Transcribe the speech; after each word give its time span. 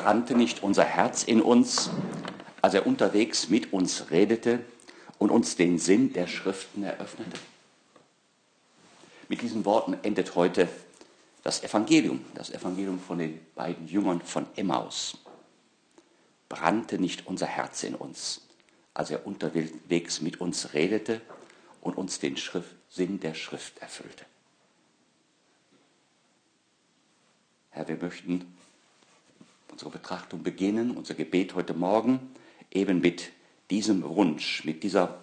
brannte 0.00 0.34
nicht 0.34 0.62
unser 0.62 0.84
Herz 0.84 1.24
in 1.24 1.42
uns, 1.42 1.90
als 2.62 2.72
er 2.72 2.86
unterwegs 2.86 3.50
mit 3.50 3.72
uns 3.72 4.10
redete 4.10 4.60
und 5.18 5.30
uns 5.30 5.56
den 5.56 5.78
Sinn 5.78 6.14
der 6.14 6.26
Schriften 6.26 6.82
eröffnete? 6.82 7.38
Mit 9.28 9.42
diesen 9.42 9.66
Worten 9.66 9.98
endet 10.02 10.34
heute 10.36 10.68
das 11.42 11.62
Evangelium, 11.62 12.24
das 12.34 12.50
Evangelium 12.50 12.98
von 12.98 13.18
den 13.18 13.40
beiden 13.54 13.88
Jüngern 13.88 14.22
von 14.22 14.46
Emmaus. 14.56 15.18
Brannte 16.48 16.98
nicht 16.98 17.26
unser 17.26 17.46
Herz 17.46 17.82
in 17.82 17.94
uns, 17.94 18.40
als 18.94 19.10
er 19.10 19.26
unterwegs 19.26 20.22
mit 20.22 20.40
uns 20.40 20.72
redete 20.72 21.20
und 21.82 21.96
uns 21.96 22.18
den 22.18 22.38
Schrift, 22.38 22.74
Sinn 22.88 23.20
der 23.20 23.34
Schrift 23.34 23.78
erfüllte? 23.80 24.24
Herr, 27.70 27.86
wir 27.86 27.96
möchten 27.96 28.52
unsere 29.70 29.90
Betrachtung 29.90 30.42
beginnen, 30.42 30.96
unser 30.96 31.14
Gebet 31.14 31.54
heute 31.54 31.74
Morgen, 31.74 32.34
eben 32.70 33.00
mit 33.00 33.30
diesem 33.70 34.02
Wunsch, 34.02 34.64
mit, 34.64 34.82
dieser, 34.82 35.18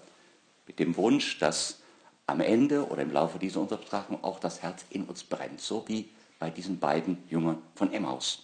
mit 0.65 0.79
dem 0.79 0.95
Wunsch, 0.95 1.39
dass 1.39 1.79
am 2.25 2.41
Ende 2.41 2.87
oder 2.87 3.01
im 3.01 3.11
Laufe 3.11 3.39
dieser 3.39 3.61
unserer 3.61 3.79
Betrachtung 3.79 4.23
auch 4.23 4.39
das 4.39 4.61
Herz 4.61 4.85
in 4.89 5.03
uns 5.05 5.23
brennt, 5.23 5.61
so 5.61 5.85
wie 5.87 6.09
bei 6.39 6.49
diesen 6.49 6.79
beiden 6.79 7.17
Jüngern 7.29 7.61
von 7.75 7.93
Emmaus. 7.93 8.43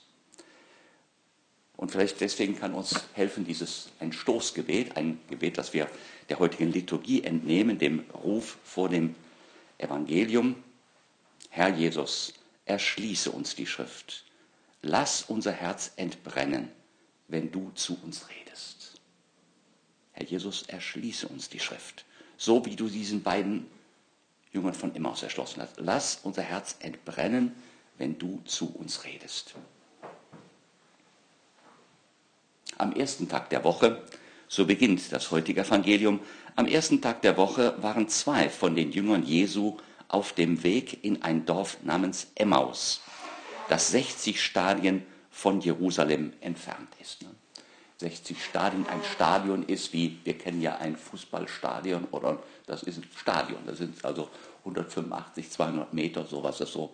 Und 1.76 1.92
vielleicht 1.92 2.22
deswegen 2.22 2.58
kann 2.58 2.74
uns 2.74 3.04
helfen 3.14 3.46
dieses 3.46 3.90
ein 4.00 4.14
Stoßgebet, 4.14 4.96
ein 4.96 5.20
Gebet, 5.30 5.58
das 5.58 5.74
wir 5.74 5.90
der 6.30 6.40
heutigen 6.40 6.72
Liturgie 6.72 7.24
entnehmen, 7.24 7.78
dem 7.78 8.06
Ruf 8.24 8.58
vor 8.64 8.90
dem 8.90 9.16
Evangelium. 9.78 10.56
Herr 11.50 11.70
Jesus, 11.70 12.34
erschließe 12.66 13.32
uns 13.32 13.56
die 13.56 13.68
Schrift. 13.68 14.24
Lass 14.86 15.24
unser 15.24 15.54
Herz 15.54 15.94
entbrennen, 15.96 16.70
wenn 17.30 17.52
du 17.52 17.72
zu 17.74 17.98
uns 18.04 18.28
redest. 18.30 19.00
Herr 20.12 20.26
Jesus, 20.26 20.64
erschließe 20.64 21.28
uns 21.30 21.48
die 21.48 21.62
Schrift, 21.62 22.04
so 22.36 22.66
wie 22.66 22.76
du 22.76 22.90
diesen 22.90 23.24
beiden 23.24 23.66
Jüngern 24.52 24.74
von 24.74 24.94
Emmaus 24.94 25.24
erschlossen 25.24 25.62
hast. 25.62 25.80
Lass 25.80 26.20
unser 26.24 26.42
Herz 26.42 26.76
entbrennen, 26.80 27.56
wenn 27.98 28.20
du 28.20 28.42
zu 28.44 28.76
uns 28.76 29.06
redest. 29.06 29.56
Am 32.78 32.92
ersten 32.92 33.30
Tag 33.30 33.50
der 33.52 33.64
Woche, 33.64 34.04
so 34.50 34.66
beginnt 34.66 35.14
das 35.14 35.32
heutige 35.32 35.62
Evangelium, 35.62 36.20
am 36.58 36.68
ersten 36.68 37.02
Tag 37.02 37.22
der 37.22 37.38
Woche 37.38 37.82
waren 37.82 38.10
zwei 38.10 38.50
von 38.50 38.76
den 38.76 38.92
Jüngern 38.92 39.24
Jesu 39.24 39.78
auf 40.10 40.34
dem 40.34 40.62
Weg 40.64 41.06
in 41.06 41.24
ein 41.24 41.46
Dorf 41.46 41.78
namens 41.84 42.28
Emmaus, 42.36 43.02
das 43.70 43.92
60 43.92 44.42
Stadien 44.42 45.06
von 45.32 45.62
Jerusalem 45.62 46.34
entfernt 46.42 46.90
ist. 47.02 47.26
60 47.98 48.38
ne? 48.38 48.44
Stadien, 48.44 48.88
ein 48.88 49.02
Stadion 49.04 49.64
ist 49.64 49.94
wie, 49.94 50.20
wir 50.24 50.38
kennen 50.38 50.62
ja 50.62 50.78
ein 50.78 50.96
Fußballstadion 50.96 52.06
oder 52.12 52.40
das 52.66 52.84
ist 52.84 52.98
ein 52.98 53.08
Stadion, 53.18 53.60
das 53.66 53.80
sind 53.80 54.04
also 54.06 54.30
185, 54.60 55.50
200 55.50 55.94
Meter, 55.94 56.26
so 56.26 56.44
was 56.44 56.60
das 56.60 56.72
so 56.72 56.94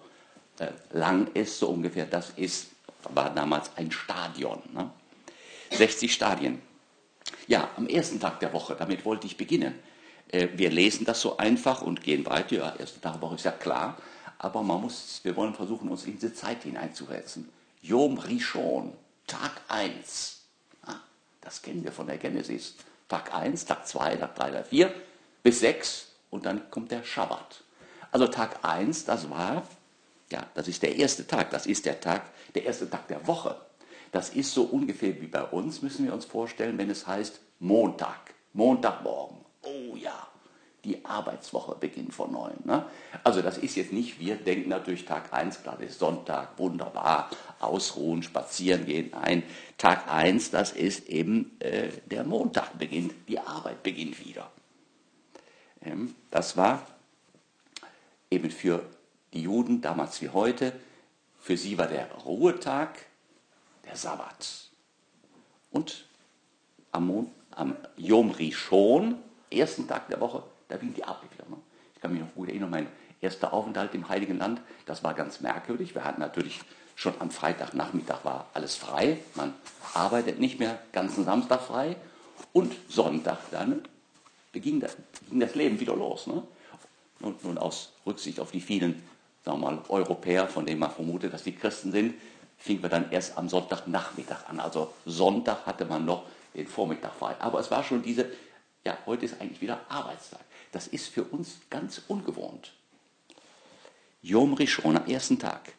äh, 0.59 0.71
lang 0.91 1.27
ist, 1.33 1.59
so 1.59 1.69
ungefähr, 1.69 2.05
das 2.05 2.31
ist, 2.31 2.71
war 3.03 3.29
damals 3.33 3.71
ein 3.75 3.91
Stadion. 3.91 4.61
Ne? 4.73 4.89
60 5.71 6.13
Stadien. 6.13 6.61
Ja, 7.47 7.69
am 7.77 7.87
ersten 7.87 8.19
Tag 8.19 8.39
der 8.39 8.53
Woche, 8.53 8.75
damit 8.77 9.05
wollte 9.05 9.27
ich 9.27 9.37
beginnen. 9.37 9.75
Äh, 10.29 10.49
wir 10.55 10.69
lesen 10.71 11.05
das 11.05 11.21
so 11.21 11.37
einfach 11.37 11.81
und 11.81 12.03
gehen 12.03 12.25
weiter. 12.25 12.55
Ja, 12.55 12.75
erste 12.77 13.01
Tag 13.01 13.13
der 13.13 13.21
Woche 13.21 13.35
ist 13.35 13.45
ja 13.45 13.51
klar. 13.51 13.97
Aber 14.39 14.63
man 14.63 14.81
muss, 14.81 15.19
wir 15.23 15.35
wollen 15.35 15.53
versuchen, 15.53 15.89
uns 15.89 16.05
in 16.05 16.13
diese 16.13 16.33
Zeit 16.33 16.63
hineinzusetzen. 16.63 17.49
Yom 17.81 18.17
Rishon, 18.17 18.93
Tag 19.27 19.51
1. 19.67 20.41
das 21.41 21.61
kennen 21.61 21.83
wir 21.83 21.91
von 21.91 22.07
der 22.07 22.17
Genesis. 22.17 22.75
Tag 23.09 23.33
1, 23.33 23.65
Tag 23.65 23.85
2, 23.85 24.15
Tag 24.15 24.35
3, 24.35 24.51
Tag 24.51 24.67
4 24.67 24.93
bis 25.43 25.59
6 25.59 26.07
und 26.29 26.45
dann 26.45 26.69
kommt 26.71 26.91
der 26.91 27.03
Schabbat. 27.03 27.63
Also 28.11 28.27
Tag 28.27 28.63
1, 28.63 29.05
das 29.05 29.29
war, 29.29 29.63
ja, 30.31 30.45
das 30.53 30.67
ist 30.67 30.83
der 30.83 30.95
erste 30.95 31.27
Tag, 31.27 31.51
das 31.51 31.65
ist 31.65 31.85
der 31.85 31.99
Tag, 31.99 32.23
der 32.55 32.65
erste 32.65 32.89
Tag 32.89 33.07
der 33.07 33.27
Woche. 33.27 33.59
Das 34.11 34.29
ist 34.29 34.53
so 34.53 34.63
ungefähr 34.63 35.19
wie 35.21 35.27
bei 35.27 35.43
uns, 35.43 35.81
müssen 35.81 36.05
wir 36.05 36.13
uns 36.13 36.25
vorstellen, 36.25 36.77
wenn 36.77 36.89
es 36.89 37.05
heißt 37.05 37.39
Montag, 37.59 38.33
Montagmorgen. 38.53 39.37
Oh 39.63 39.95
ja, 39.95 40.27
die 40.83 41.03
Arbeitswoche 41.05 41.75
beginnt 41.75 42.13
von 42.13 42.31
neuem. 42.31 42.59
Ne? 42.63 42.85
Also 43.23 43.41
das 43.41 43.57
ist 43.57 43.75
jetzt 43.75 43.91
nicht, 43.91 44.19
wir 44.19 44.35
denken 44.35 44.69
natürlich 44.69 45.05
Tag 45.05 45.33
1, 45.33 45.63
klar, 45.63 45.77
das 45.79 45.91
ist 45.91 45.99
Sonntag, 45.99 46.57
wunderbar, 46.57 47.29
ausruhen, 47.59 48.23
spazieren 48.23 48.85
gehen. 48.85 49.11
Nein, 49.11 49.43
Tag 49.77 50.09
1, 50.09 50.51
das 50.51 50.71
ist 50.71 51.09
eben 51.09 51.59
äh, 51.59 51.89
der 52.05 52.23
Montag 52.23 52.77
beginnt, 52.77 53.13
die 53.27 53.39
Arbeit 53.39 53.83
beginnt 53.83 54.25
wieder. 54.25 54.49
Ähm, 55.81 56.15
das 56.31 56.55
war 56.55 56.85
eben 58.31 58.49
für 58.49 58.83
die 59.33 59.43
Juden 59.43 59.81
damals 59.81 60.21
wie 60.21 60.29
heute, 60.29 60.73
für 61.39 61.57
sie 61.57 61.77
war 61.77 61.87
der 61.87 62.11
Ruhetag 62.25 63.05
der 63.85 63.95
Sabbat. 63.95 64.69
Und 65.71 66.05
am, 66.91 67.31
am 67.51 67.75
Yom 67.97 68.31
Rishon, 68.31 69.15
ersten 69.51 69.87
Tag 69.87 70.07
der 70.09 70.19
Woche, 70.19 70.43
da 70.69 70.77
beginnt 70.77 70.97
die 70.97 71.01
wieder. 71.01 71.49
Ne? 71.49 71.57
Ich 71.93 72.01
kann 72.01 72.13
mich 72.13 72.21
noch 72.21 72.33
gut 72.33 72.47
erinnern, 72.47 72.69
mein 72.69 72.87
erster 73.19 73.51
Aufenthalt 73.51 73.93
im 73.93 74.07
Heiligen 74.07 74.37
Land, 74.37 74.61
das 74.85 75.03
war 75.03 75.13
ganz 75.13 75.41
merkwürdig. 75.41 75.93
Wir 75.93 76.05
hatten 76.05 76.21
natürlich 76.21 76.61
schon 76.95 77.13
am 77.19 77.31
Freitagnachmittag 77.31 78.23
war 78.23 78.47
alles 78.53 78.75
frei. 78.75 79.17
Man 79.35 79.53
arbeitet 79.93 80.39
nicht 80.39 80.59
mehr 80.59 80.79
ganzen 80.93 81.25
Samstag 81.25 81.61
frei. 81.61 81.97
Und 82.53 82.73
Sonntag 82.87 83.39
dann 83.51 83.81
beging 84.53 84.79
das, 84.79 84.95
ging 85.29 85.41
das 85.41 85.55
Leben 85.55 85.79
wieder 85.79 85.95
los. 85.95 86.27
Ne? 86.27 86.41
Und 87.19 87.43
nun 87.43 87.57
aus 87.57 87.91
Rücksicht 88.05 88.39
auf 88.39 88.51
die 88.51 88.61
vielen 88.61 89.03
sagen 89.43 89.61
wir 89.61 89.71
mal, 89.71 89.81
Europäer, 89.89 90.47
von 90.47 90.65
denen 90.65 90.79
man 90.79 90.91
vermutet, 90.91 91.33
dass 91.33 91.43
die 91.43 91.55
Christen 91.55 91.91
sind, 91.91 92.15
fingen 92.57 92.81
wir 92.81 92.89
dann 92.89 93.11
erst 93.11 93.37
am 93.37 93.49
Sonntagnachmittag 93.49 94.47
an. 94.49 94.59
Also 94.59 94.93
Sonntag 95.05 95.65
hatte 95.65 95.85
man 95.85 96.05
noch 96.05 96.23
den 96.55 96.67
Vormittag 96.67 97.13
frei. 97.13 97.35
Aber 97.39 97.59
es 97.59 97.71
war 97.71 97.83
schon 97.83 98.01
diese, 98.01 98.25
ja, 98.85 98.97
heute 99.05 99.25
ist 99.25 99.39
eigentlich 99.39 99.61
wieder 99.61 99.85
Arbeitstag. 99.89 100.41
Das 100.71 100.87
ist 100.87 101.07
für 101.07 101.23
uns 101.23 101.59
ganz 101.69 102.01
ungewohnt. 102.07 102.73
Yom 104.21 104.53
Rishon 104.53 104.97
am 104.97 105.07
ersten 105.07 105.39
Tag. 105.39 105.73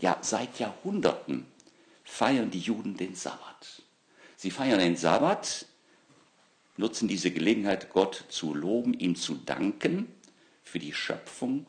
Ja, 0.00 0.18
seit 0.20 0.58
Jahrhunderten 0.58 1.46
feiern 2.04 2.50
die 2.50 2.60
Juden 2.60 2.96
den 2.96 3.14
Sabbat. 3.14 3.82
Sie 4.36 4.50
feiern 4.50 4.78
den 4.78 4.96
Sabbat, 4.96 5.66
nutzen 6.76 7.08
diese 7.08 7.30
Gelegenheit, 7.30 7.90
Gott 7.90 8.24
zu 8.28 8.54
loben, 8.54 8.94
ihm 8.94 9.16
zu 9.16 9.34
danken 9.34 10.12
für 10.62 10.78
die 10.78 10.92
Schöpfung 10.92 11.66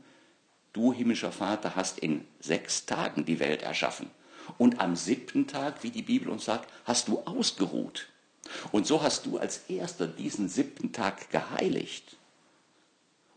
Du, 0.73 0.93
himmlischer 0.93 1.31
Vater, 1.31 1.75
hast 1.75 1.99
in 1.99 2.25
sechs 2.39 2.85
Tagen 2.85 3.25
die 3.25 3.39
Welt 3.39 3.63
erschaffen. 3.63 4.09
Und 4.57 4.79
am 4.79 4.95
siebten 4.95 5.47
Tag, 5.47 5.83
wie 5.83 5.89
die 5.89 6.03
Bibel 6.03 6.29
uns 6.29 6.45
sagt, 6.45 6.71
hast 6.85 7.07
du 7.07 7.19
ausgeruht. 7.19 8.07
Und 8.71 8.87
so 8.87 9.01
hast 9.01 9.25
du 9.25 9.37
als 9.37 9.69
erster 9.69 10.07
diesen 10.07 10.49
siebten 10.49 10.91
Tag 10.91 11.29
geheiligt. 11.29 12.17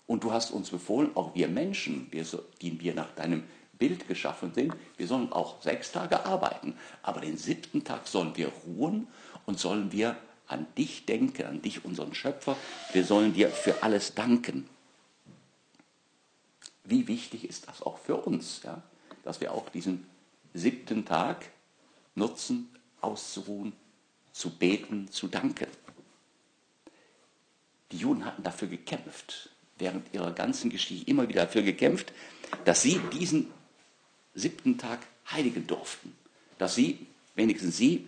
Und 0.07 0.25
du 0.25 0.33
hast 0.33 0.51
uns 0.51 0.71
befohlen, 0.71 1.11
auch 1.15 1.35
wir 1.35 1.49
Menschen, 1.49 2.09
wir, 2.11 2.25
die 2.61 2.81
wir 2.81 2.95
nach 2.95 3.11
deinem 3.15 3.45
Bild 3.79 4.09
geschaffen 4.09 4.53
sind, 4.55 4.75
wir 4.97 5.07
sollen 5.07 5.33
auch 5.33 5.63
sechs 5.63 5.93
Tage 5.93 6.25
arbeiten. 6.27 6.75
Aber 7.03 7.21
den 7.21 7.37
siebten 7.37 7.85
Tag 7.85 8.07
sollen 8.07 8.37
wir 8.37 8.53
ruhen 8.67 9.09
und 9.47 9.59
sollen 9.59 9.93
wir 9.93 10.17
an 10.47 10.67
dich 10.77 11.07
denken, 11.07 11.47
an 11.47 11.63
dich, 11.63 11.85
unseren 11.85 12.15
Schöpfer. 12.15 12.57
Wir 12.93 13.05
sollen 13.05 13.33
dir 13.33 13.49
für 13.49 13.83
alles 13.83 14.15
danken 14.15 14.69
wie 16.85 17.07
wichtig 17.09 17.49
ist 17.49 17.69
das 17.69 17.83
auch 17.83 17.99
für 17.99 18.17
uns, 18.17 18.63
ja? 18.65 18.83
dass 19.23 19.41
wir 19.41 19.53
auch 19.53 19.69
diesen 19.69 20.07
siebten 20.55 21.05
Tag 21.05 21.51
nutzen, 22.15 22.69
auszuruhen, 23.01 23.73
zu 24.33 24.51
beten, 24.51 25.11
zu 25.11 25.29
danken. 25.29 25.67
Die 27.91 27.99
Juden 27.99 28.25
hatten 28.25 28.43
dafür 28.43 28.69
gekämpft, 28.69 29.51
während 29.79 30.13
ihrer 30.15 30.33
ganzen 30.33 30.71
Geschichte 30.71 31.11
immer 31.11 31.29
wieder 31.29 31.45
dafür 31.45 31.63
gekämpft, 31.63 32.13
dass 32.65 32.83
sie 32.83 33.01
diesen 33.13 33.51
siebten 34.35 34.79
Tag 34.79 35.01
heiligen 35.31 35.67
durften, 35.67 36.17
dass 36.59 36.75
sie, 36.75 37.07
wenigstens 37.35 37.77
sie, 37.77 38.07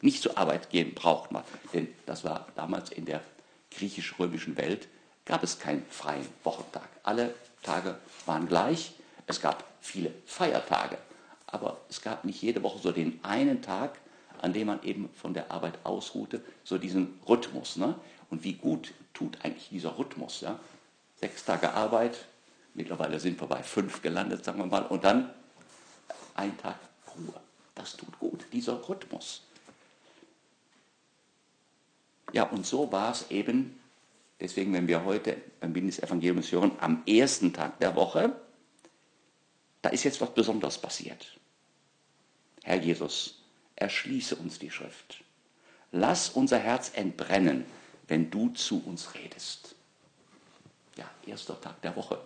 nicht 0.00 0.22
zur 0.22 0.36
Arbeit 0.36 0.70
gehen 0.70 0.94
brauchten. 0.94 1.38
Denn 1.72 1.88
das 2.06 2.24
war 2.24 2.48
damals 2.54 2.90
in 2.90 3.06
der 3.06 3.22
griechisch-römischen 3.70 4.56
Welt, 4.56 4.88
gab 5.24 5.42
es 5.42 5.58
keinen 5.58 5.84
freien 5.88 6.26
Wochentag. 6.42 6.88
Alle 7.02 7.34
Tage 7.62 7.98
waren 8.26 8.46
gleich. 8.46 8.92
Es 9.26 9.40
gab 9.40 9.64
viele 9.80 10.12
Feiertage, 10.26 10.98
aber 11.46 11.80
es 11.88 12.02
gab 12.02 12.24
nicht 12.24 12.42
jede 12.42 12.62
Woche 12.62 12.78
so 12.78 12.92
den 12.92 13.24
einen 13.24 13.62
Tag, 13.62 13.98
an 14.44 14.52
dem 14.52 14.66
man 14.66 14.82
eben 14.82 15.08
von 15.14 15.32
der 15.32 15.50
Arbeit 15.50 15.78
ausruhte, 15.84 16.44
so 16.64 16.76
diesen 16.76 17.18
Rhythmus. 17.26 17.76
Ne? 17.76 17.94
Und 18.28 18.44
wie 18.44 18.52
gut 18.52 18.92
tut 19.14 19.42
eigentlich 19.42 19.70
dieser 19.70 19.98
Rhythmus? 19.98 20.42
Ja? 20.42 20.60
Sechs 21.16 21.46
Tage 21.46 21.72
Arbeit, 21.72 22.26
mittlerweile 22.74 23.18
sind 23.18 23.40
wir 23.40 23.48
bei 23.48 23.62
fünf 23.62 24.02
gelandet, 24.02 24.44
sagen 24.44 24.58
wir 24.58 24.66
mal, 24.66 24.84
und 24.84 25.02
dann 25.02 25.30
ein 26.34 26.58
Tag 26.58 26.76
Ruhe. 27.16 27.40
Das 27.74 27.96
tut 27.96 28.18
gut, 28.20 28.44
dieser 28.52 28.86
Rhythmus. 28.86 29.40
Ja, 32.32 32.42
und 32.42 32.66
so 32.66 32.92
war 32.92 33.12
es 33.12 33.30
eben, 33.30 33.80
deswegen, 34.40 34.74
wenn 34.74 34.88
wir 34.88 35.06
heute 35.06 35.38
beim 35.60 35.72
Bindesevangelium 35.72 36.42
hören, 36.42 36.72
am 36.80 37.02
ersten 37.06 37.54
Tag 37.54 37.78
der 37.78 37.96
Woche, 37.96 38.36
da 39.80 39.88
ist 39.88 40.04
jetzt 40.04 40.20
was 40.20 40.34
Besonderes 40.34 40.76
passiert. 40.76 41.38
Herr 42.62 42.82
Jesus, 42.82 43.43
erschließe 43.76 44.36
uns 44.36 44.58
die 44.58 44.70
Schrift. 44.70 45.22
Lass 45.92 46.30
unser 46.30 46.58
Herz 46.58 46.92
entbrennen, 46.94 47.64
wenn 48.08 48.30
du 48.30 48.50
zu 48.50 48.82
uns 48.84 49.14
redest. 49.14 49.74
Ja, 50.96 51.08
erster 51.26 51.60
Tag 51.60 51.80
der 51.82 51.94
Woche. 51.96 52.20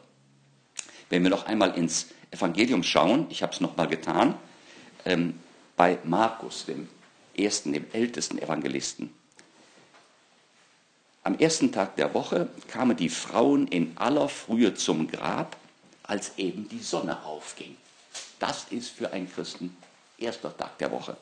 Wenn 1.11 1.23
wir 1.23 1.31
noch 1.31 1.47
einmal 1.47 1.77
ins 1.77 2.09
Evangelium 2.31 2.83
schauen, 2.83 3.27
ich 3.31 3.43
habe 3.43 3.53
es 3.53 3.61
noch 3.61 3.77
mal 3.77 3.89
getan, 3.89 4.35
ähm, 5.05 5.39
bei 5.77 5.99
Markus, 6.05 6.67
dem 6.67 6.89
ersten, 7.37 7.73
dem 7.73 7.87
ältesten 7.93 8.39
Evangelisten. 8.39 9.15
Am 11.23 11.39
ersten 11.39 11.73
Tag 11.73 11.97
der 11.97 12.15
Woche 12.15 12.49
kamen 12.69 12.97
die 12.97 13.09
Frauen 13.09 13.69
in 13.69 13.97
aller 13.97 14.29
Frühe 14.29 14.75
zum 14.75 15.11
Grab, 15.11 15.57
als 16.03 16.39
eben 16.39 16.69
die 16.69 16.81
Sonne 16.81 17.25
aufging. 17.25 17.77
Das 18.39 18.67
ist 18.71 18.89
für 18.91 19.13
einen 19.13 19.31
Christen 19.31 19.77
erster 20.17 20.57
Tag 20.57 20.79
der 20.79 20.91
Woche. 20.91 21.17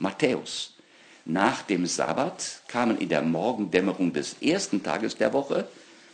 Matthäus. 0.00 0.74
Nach 1.24 1.62
dem 1.62 1.86
Sabbat 1.86 2.62
kamen 2.66 2.98
in 2.98 3.08
der 3.08 3.22
Morgendämmerung 3.22 4.12
des 4.12 4.42
ersten 4.42 4.82
Tages 4.82 5.16
der 5.16 5.32
Woche 5.32 5.68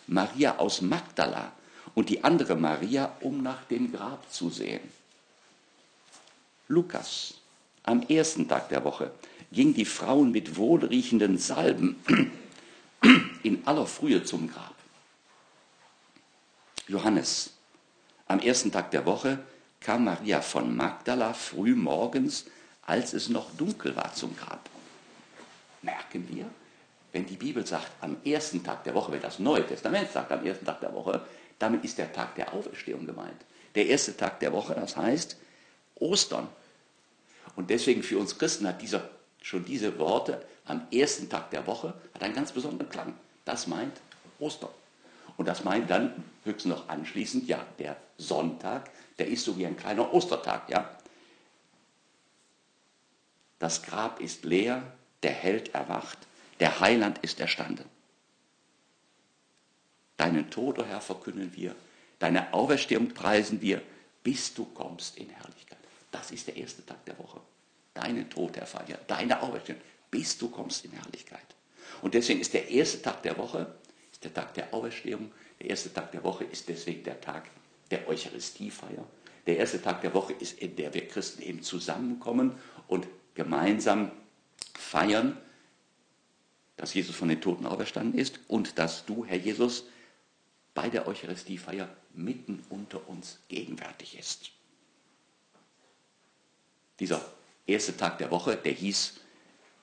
Maria 0.06 0.58
aus 0.58 0.82
Magdala 0.82 1.52
und 1.94 2.10
die 2.10 2.22
andere 2.22 2.56
Maria, 2.56 3.16
um 3.20 3.42
nach 3.42 3.64
dem 3.64 3.92
Grab 3.92 4.30
zu 4.30 4.50
sehen. 4.50 4.80
Lukas. 6.68 7.34
Am 7.84 8.02
ersten 8.02 8.48
Tag 8.48 8.68
der 8.68 8.82
Woche 8.82 9.12
gingen 9.52 9.74
die 9.74 9.84
Frauen 9.84 10.32
mit 10.32 10.56
wohlriechenden 10.56 11.38
Salben 11.38 11.96
in 13.44 13.64
aller 13.64 13.86
Frühe 13.86 14.24
zum 14.24 14.50
Grab. 14.50 14.74
Johannes. 16.88 17.52
Am 18.26 18.40
ersten 18.40 18.72
Tag 18.72 18.90
der 18.90 19.06
Woche 19.06 19.38
kam 19.78 20.04
Maria 20.04 20.40
von 20.40 20.76
Magdala 20.76 21.32
früh 21.32 21.76
morgens, 21.76 22.46
als 22.86 23.12
es 23.12 23.28
noch 23.28 23.50
dunkel 23.56 23.94
war, 23.96 24.12
zum 24.14 24.36
Grab. 24.36 24.68
Merken 25.82 26.28
wir, 26.28 26.46
wenn 27.12 27.26
die 27.26 27.36
Bibel 27.36 27.66
sagt, 27.66 27.90
am 28.00 28.16
ersten 28.24 28.62
Tag 28.62 28.84
der 28.84 28.94
Woche, 28.94 29.12
wenn 29.12 29.20
das 29.20 29.38
Neue 29.38 29.66
Testament 29.66 30.10
sagt, 30.10 30.32
am 30.32 30.44
ersten 30.44 30.64
Tag 30.64 30.80
der 30.80 30.94
Woche, 30.94 31.20
damit 31.58 31.84
ist 31.84 31.98
der 31.98 32.12
Tag 32.12 32.34
der 32.34 32.52
Auferstehung 32.52 33.06
gemeint. 33.06 33.40
Der 33.74 33.86
erste 33.86 34.16
Tag 34.16 34.40
der 34.40 34.52
Woche, 34.52 34.74
das 34.74 34.96
heißt 34.96 35.36
Ostern. 35.96 36.48
Und 37.56 37.70
deswegen 37.70 38.02
für 38.02 38.18
uns 38.18 38.38
Christen 38.38 38.66
hat 38.66 38.82
dieser, 38.82 39.08
schon 39.42 39.64
diese 39.64 39.98
Worte 39.98 40.44
am 40.66 40.86
ersten 40.92 41.28
Tag 41.28 41.50
der 41.50 41.66
Woche 41.66 41.94
hat 42.14 42.22
einen 42.22 42.34
ganz 42.34 42.52
besonderen 42.52 42.90
Klang. 42.90 43.14
Das 43.44 43.66
meint 43.66 44.00
Ostern. 44.38 44.70
Und 45.36 45.46
das 45.46 45.64
meint 45.64 45.90
dann 45.90 46.24
höchstens 46.44 46.74
noch 46.74 46.88
anschließend, 46.88 47.48
ja, 47.48 47.64
der 47.78 47.96
Sonntag, 48.18 48.90
der 49.18 49.28
ist 49.28 49.44
so 49.44 49.56
wie 49.58 49.66
ein 49.66 49.76
kleiner 49.76 50.12
Ostertag, 50.12 50.68
ja. 50.68 50.95
Das 53.58 53.82
Grab 53.82 54.20
ist 54.20 54.44
leer, 54.44 54.82
der 55.22 55.32
Held 55.32 55.74
erwacht, 55.74 56.18
der 56.60 56.80
Heiland 56.80 57.18
ist 57.18 57.40
erstanden. 57.40 57.88
Deinen 60.16 60.50
Tod, 60.50 60.78
o 60.78 60.82
oh 60.82 60.84
Herr, 60.84 61.00
verkünden 61.00 61.54
wir, 61.54 61.74
deine 62.18 62.52
Auferstehung 62.54 63.08
preisen 63.08 63.60
wir, 63.60 63.82
bis 64.22 64.54
du 64.54 64.64
kommst 64.64 65.18
in 65.18 65.28
Herrlichkeit. 65.28 65.78
Das 66.10 66.30
ist 66.30 66.46
der 66.46 66.56
erste 66.56 66.84
Tag 66.84 67.04
der 67.04 67.18
Woche. 67.18 67.40
Deinen 67.94 68.28
Tod, 68.28 68.56
Herr 68.56 68.66
Vater, 68.66 68.98
deine 69.06 69.42
Auferstehung, 69.42 69.80
bis 70.10 70.38
du 70.38 70.48
kommst 70.48 70.84
in 70.84 70.92
Herrlichkeit. 70.92 71.46
Und 72.02 72.14
deswegen 72.14 72.40
ist 72.40 72.54
der 72.54 72.68
erste 72.68 73.02
Tag 73.02 73.22
der 73.22 73.36
Woche, 73.36 73.74
ist 74.10 74.24
der 74.24 74.34
Tag 74.34 74.54
der 74.54 74.72
Auferstehung. 74.72 75.30
Der 75.60 75.70
erste 75.70 75.92
Tag 75.92 76.12
der 76.12 76.24
Woche 76.24 76.44
ist 76.44 76.68
deswegen 76.68 77.04
der 77.04 77.20
Tag 77.20 77.48
der 77.90 78.08
Eucharistiefeier. 78.08 79.06
Der 79.46 79.58
erste 79.58 79.80
Tag 79.80 80.00
der 80.02 80.12
Woche 80.14 80.32
ist, 80.32 80.58
in 80.58 80.74
der 80.76 80.92
wir 80.92 81.06
Christen 81.06 81.42
eben 81.42 81.62
zusammenkommen 81.62 82.58
und 82.88 83.06
gemeinsam 83.36 84.10
feiern, 84.74 85.36
dass 86.76 86.92
Jesus 86.92 87.14
von 87.14 87.28
den 87.28 87.40
Toten 87.40 87.66
auferstanden 87.66 88.18
ist 88.18 88.40
und 88.48 88.78
dass 88.78 89.06
du, 89.06 89.24
Herr 89.24 89.38
Jesus, 89.38 89.84
bei 90.74 90.88
der 90.90 91.06
Eucharistiefeier 91.06 91.88
mitten 92.12 92.62
unter 92.68 93.08
uns 93.08 93.38
gegenwärtig 93.48 94.18
ist. 94.18 94.50
Dieser 96.98 97.24
erste 97.66 97.96
Tag 97.96 98.18
der 98.18 98.30
Woche, 98.30 98.56
der 98.56 98.72
hieß 98.72 99.20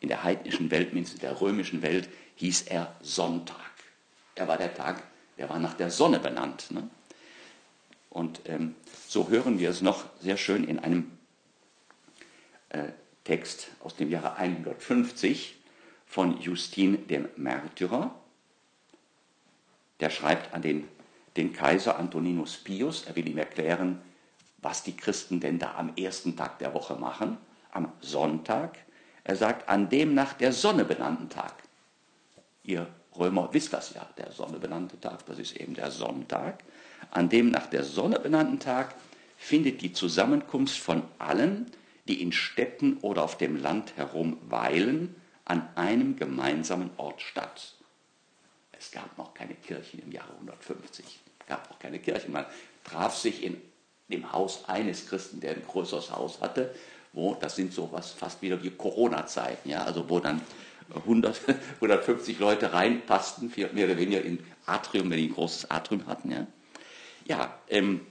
in 0.02 0.10
der 0.10 0.24
heidnischen 0.24 0.70
Welt, 0.70 0.94
in 0.94 1.06
der 1.20 1.40
römischen 1.40 1.82
Welt, 1.82 2.10
hieß 2.36 2.64
er 2.64 2.96
Sonntag. 3.02 3.58
Er 4.36 4.48
war 4.48 4.58
der 4.58 4.74
Tag, 4.74 5.04
der 5.38 5.50
war 5.50 5.60
nach 5.60 5.76
der 5.76 5.90
Sonne 5.90 6.20
benannt. 6.20 6.72
Ne? 6.72 6.90
Und 8.10 8.42
ähm, 8.46 8.76
so 9.08 9.30
hören 9.30 9.60
wir 9.60 9.70
es 9.70 9.82
noch 9.82 10.06
sehr 10.20 10.38
schön 10.38 10.64
in 10.64 10.80
einem 10.80 11.12
äh, 12.70 12.90
Text 13.24 13.68
aus 13.82 13.96
dem 13.96 14.10
Jahre 14.10 14.36
150 14.36 15.58
von 16.06 16.40
Justin 16.40 17.08
dem 17.08 17.30
Märtyrer. 17.36 18.14
Der 20.00 20.10
schreibt 20.10 20.54
an 20.54 20.62
den, 20.62 20.88
den 21.38 21.54
Kaiser 21.54 21.98
Antoninus 21.98 22.58
Pius, 22.58 23.06
er 23.06 23.16
will 23.16 23.28
ihm 23.28 23.38
erklären, 23.38 24.02
was 24.58 24.84
die 24.84 24.96
Christen 24.96 25.40
denn 25.40 25.60
da 25.60 25.76
am 25.76 25.94
ersten 25.96 26.36
Tag 26.36 26.60
der 26.60 26.74
Woche 26.74 26.96
machen, 26.96 27.38
am 27.72 27.92
Sonntag. 28.02 28.78
Er 29.24 29.36
sagt, 29.36 29.70
an 29.70 29.90
dem 29.90 30.14
nach 30.14 30.34
der 30.34 30.52
Sonne 30.52 30.86
benannten 30.86 31.30
Tag. 31.30 31.54
Ihr 32.64 32.88
Römer 33.18 33.50
wisst 33.54 33.74
das 33.74 33.94
ja, 33.94 34.08
der 34.18 34.32
Sonne 34.32 34.60
benannte 34.60 35.00
Tag, 35.00 35.26
das 35.26 35.40
ist 35.40 35.56
eben 35.56 35.74
der 35.74 35.92
Sonntag. 35.92 36.64
An 37.12 37.30
dem 37.30 37.52
nach 37.52 37.68
der 37.68 37.84
Sonne 37.84 38.20
benannten 38.20 38.60
Tag 38.60 38.96
findet 39.38 39.82
die 39.82 39.94
Zusammenkunft 39.94 40.78
von 40.78 41.04
allen, 41.20 41.72
die 42.08 42.22
in 42.22 42.32
Städten 42.32 42.98
oder 42.98 43.24
auf 43.24 43.38
dem 43.38 43.56
Land 43.56 43.96
herum 43.96 44.38
weilen, 44.50 45.16
an 45.46 45.68
einem 45.76 46.16
gemeinsamen 46.16 46.90
Ort 46.98 47.22
statt. 47.22 47.76
Es 48.72 48.92
gab 48.92 49.18
noch 49.18 49.34
keine 49.34 49.56
Kirchen 49.56 50.02
im 50.02 50.12
Jahre 50.12 50.34
150. 50.34 51.06
Es 51.40 51.48
gab 51.48 51.70
noch 51.70 51.80
keine 51.80 52.00
Kirchen. 52.00 52.34
Man 52.34 52.46
traf 52.84 53.18
sich 53.18 53.44
in 53.44 53.62
dem 54.10 54.32
Haus 54.32 54.66
eines 54.68 55.08
Christen, 55.08 55.40
der 55.40 55.56
ein 55.56 55.64
größeres 55.66 56.12
Haus 56.12 56.42
hatte, 56.42 56.74
wo, 57.14 57.36
das 57.36 57.56
sind 57.56 57.74
so 57.74 57.92
was 57.92 58.12
fast 58.12 58.42
wieder 58.42 58.58
die 58.58 58.72
Corona-Zeiten, 58.72 59.70
ja, 59.70 59.84
also 59.84 60.10
wo 60.10 60.20
dann 60.20 60.42
100, 60.94 61.40
150 61.76 62.40
Leute 62.40 62.74
reinpassten, 62.74 63.52
mehr 63.74 63.86
oder 63.86 63.98
weniger 63.98 64.22
in 64.22 64.40
Atrium, 64.66 65.10
wenn 65.10 65.18
die 65.18 65.28
ein 65.28 65.34
großes 65.34 65.72
Atrium 65.72 66.08
hatten. 66.08 66.32
Ja, 66.32 66.48
ja 67.26 67.60
ähm, 67.70 68.02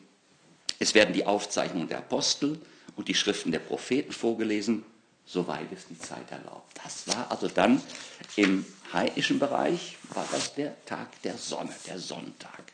es 0.78 0.95
werden 0.95 1.12
die 1.12 1.26
Aufzeichnungen 1.26 1.88
der 1.88 1.99
Apostel 1.99 2.61
und 2.96 3.08
die 3.08 3.14
Schriften 3.14 3.52
der 3.52 3.58
Propheten 3.61 4.12
vorgelesen, 4.12 4.84
soweit 5.25 5.72
es 5.72 5.87
die 5.87 5.99
Zeit 5.99 6.30
erlaubt. 6.30 6.78
Das 6.82 7.06
war 7.08 7.30
also 7.30 7.49
dann 7.49 7.80
im 8.37 8.66
heidnischen 8.92 9.38
Bereich, 9.38 9.96
war 10.14 10.26
das 10.30 10.54
der 10.54 10.84
Tag 10.84 11.20
der 11.22 11.37
Sonne, 11.37 11.75
der 11.87 11.99
Sonntag. 11.99 12.72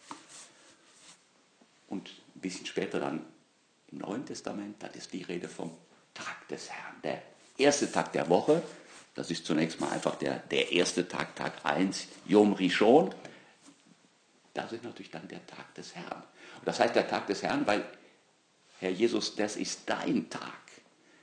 Und 1.89 2.09
ein 2.35 2.41
bisschen 2.41 2.67
später 2.67 3.01
dann 3.01 3.25
im 3.93 3.99
Neuen 3.99 4.27
Testament, 4.27 4.83
dann 4.83 4.93
ist 4.93 5.13
die 5.13 5.23
Rede 5.23 5.49
vom 5.49 5.71
Tag 6.15 6.49
des 6.49 6.69
Herrn, 6.71 6.97
der 7.03 7.23
erste 7.57 7.91
Tag 7.91 8.13
der 8.13 8.29
Woche, 8.29 8.63
das 9.19 9.33
ist 9.33 9.45
zunächst 9.47 9.81
mal 9.81 9.91
einfach 9.91 10.15
der, 10.15 10.39
der 10.39 10.71
erste 10.71 11.09
Tag, 11.09 11.35
Tag 11.35 11.65
1, 11.65 12.07
Yom 12.27 12.53
Rishon. 12.53 13.13
Das 14.55 14.71
ist 14.71 14.85
natürlich 14.85 15.11
dann 15.11 15.27
der 15.27 15.45
Tag 15.45 15.75
des 15.75 15.97
Herrn. 15.97 16.23
Und 16.61 16.67
das 16.67 16.79
heißt 16.79 16.95
der 16.95 17.09
Tag 17.09 17.27
des 17.27 17.43
Herrn, 17.43 17.67
weil, 17.67 17.85
Herr 18.81 18.91
Jesus, 18.91 19.37
das 19.37 19.57
ist 19.57 19.83
dein 19.87 20.31
Tag. 20.31 20.53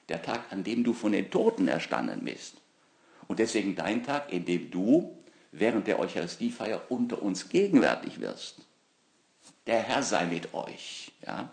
Der 0.10 0.22
Tag, 0.22 0.52
an 0.52 0.64
dem 0.64 0.84
du 0.84 0.94
von 0.94 1.12
den 1.12 1.32
Toten 1.32 1.68
erstanden 1.68 2.24
bist. 2.24 2.56
Und 3.28 3.40
deswegen 3.40 3.76
dein 3.76 4.04
Tag, 4.04 4.32
in 4.32 4.46
dem 4.46 4.70
du 4.70 5.18
während 5.52 5.88
der 5.88 6.00
Eucharistiefeier 6.00 6.84
unter 6.90 7.22
uns 7.22 7.50
gegenwärtig 7.50 8.20
wirst. 8.20 8.58
Der 9.66 9.82
Herr 9.82 10.04
sei 10.04 10.26
mit 10.26 10.54
euch. 10.54 11.12
Ja? 11.26 11.50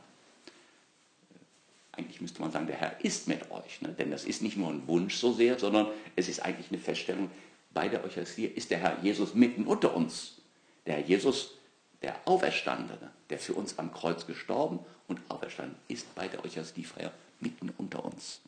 eigentlich 1.93 2.21
müsste 2.21 2.41
man 2.41 2.51
sagen, 2.51 2.67
der 2.67 2.77
Herr 2.77 3.05
ist 3.05 3.29
mit 3.29 3.51
euch. 3.51 3.81
Ne? 3.83 3.91
Denn 3.91 4.11
das 4.11 4.25
ist 4.25 4.43
nicht 4.43 4.57
nur 4.57 4.71
ein 4.71 4.87
Wunsch 4.89 5.17
so 5.17 5.33
sehr, 5.33 5.59
sondern 5.59 5.89
es 6.17 6.29
ist 6.29 6.41
eigentlich 6.41 6.71
eine 6.71 6.81
Feststellung, 6.81 7.31
bei 7.75 7.89
der 7.89 8.05
Eucharistie 8.05 8.47
ist 8.47 8.71
der 8.71 8.79
Herr 8.79 8.99
Jesus 9.03 9.35
mitten 9.35 9.67
unter 9.67 9.95
uns. 9.95 10.39
Der 10.87 10.97
Herr 10.97 11.05
Jesus, 11.05 11.55
der 12.03 12.17
Auferstandene, 12.27 13.11
der 13.31 13.39
für 13.39 13.55
uns 13.55 13.79
am 13.79 13.93
Kreuz 13.93 14.27
gestorben 14.27 14.81
und 15.09 15.21
auferstanden 15.29 15.77
ist 15.89 16.15
bei 16.15 16.29
der 16.29 16.45
Eucharistiefeier 16.45 17.13
mitten 17.41 17.73
unter 17.79 18.05
uns. 18.05 18.41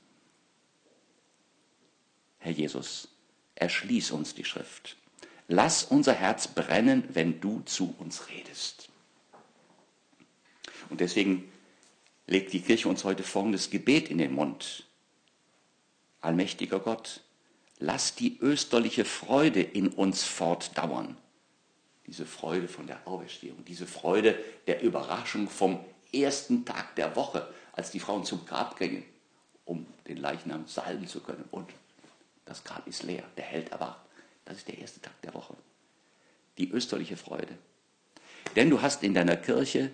Herr 2.39 2.53
Jesus, 2.53 3.09
erschließ 3.55 4.11
uns 4.11 4.35
die 4.35 4.45
Schrift. 4.45 4.97
Lass 5.49 5.85
unser 5.85 6.15
Herz 6.15 6.49
brennen, 6.49 7.05
wenn 7.13 7.41
du 7.41 7.61
zu 7.61 7.95
uns 7.99 8.29
redest. 8.29 8.89
Und 10.91 11.01
deswegen 11.01 11.51
legt 12.27 12.53
die 12.53 12.61
Kirche 12.61 12.89
uns 12.89 13.05
heute 13.05 13.23
folgendes 13.23 13.71
Gebet 13.71 14.11
in 14.11 14.19
den 14.19 14.33
Mund. 14.33 14.85
allmächtiger 16.21 16.81
Gott, 16.81 17.21
lass 17.79 18.15
die 18.15 18.39
österliche 18.41 19.05
Freude 19.05 19.61
in 19.61 19.89
uns 19.89 20.25
fortdauern. 20.25 21.17
Diese 22.07 22.27
Freude 22.27 22.69
von 22.69 22.87
der 22.87 23.07
Auferstehung, 23.07 23.65
diese 23.65 23.87
Freude 23.87 24.39
der 24.67 24.83
Überraschung 24.83 25.49
vom 25.49 25.85
ersten 26.13 26.65
Tag 26.65 26.95
der 26.97 27.17
Woche, 27.17 27.49
als 27.73 27.91
die 27.91 28.01
Frauen 28.01 28.25
zum 28.25 28.45
Grab 28.47 28.79
gingen, 28.79 29.05
um 29.65 29.87
den 30.07 30.19
Leichnam 30.19 30.67
salben 30.67 31.07
zu 31.07 31.21
können. 31.21 31.45
Und 31.51 31.71
das 32.45 32.63
Grab 32.63 32.87
ist 32.87 33.03
leer, 33.03 33.25
der 33.37 33.45
Held 33.45 33.73
erwacht. 33.73 34.01
Das 34.45 34.59
ist 34.59 34.69
der 34.69 34.79
erste 34.79 35.01
Tag 35.01 35.21
der 35.23 35.35
Woche. 35.35 35.57
Die 36.59 36.71
österliche 36.71 37.17
Freude. 37.17 37.57
Denn 38.55 38.71
du 38.71 38.83
hast 38.83 39.03
in 39.03 39.15
deiner 39.15 39.37
Kirche, 39.37 39.91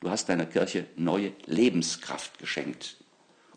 du 0.00 0.10
hast 0.10 0.28
deiner 0.28 0.46
Kirche 0.46 0.86
neue 0.96 1.32
Lebenskraft 1.46 2.38
geschenkt 2.38 2.96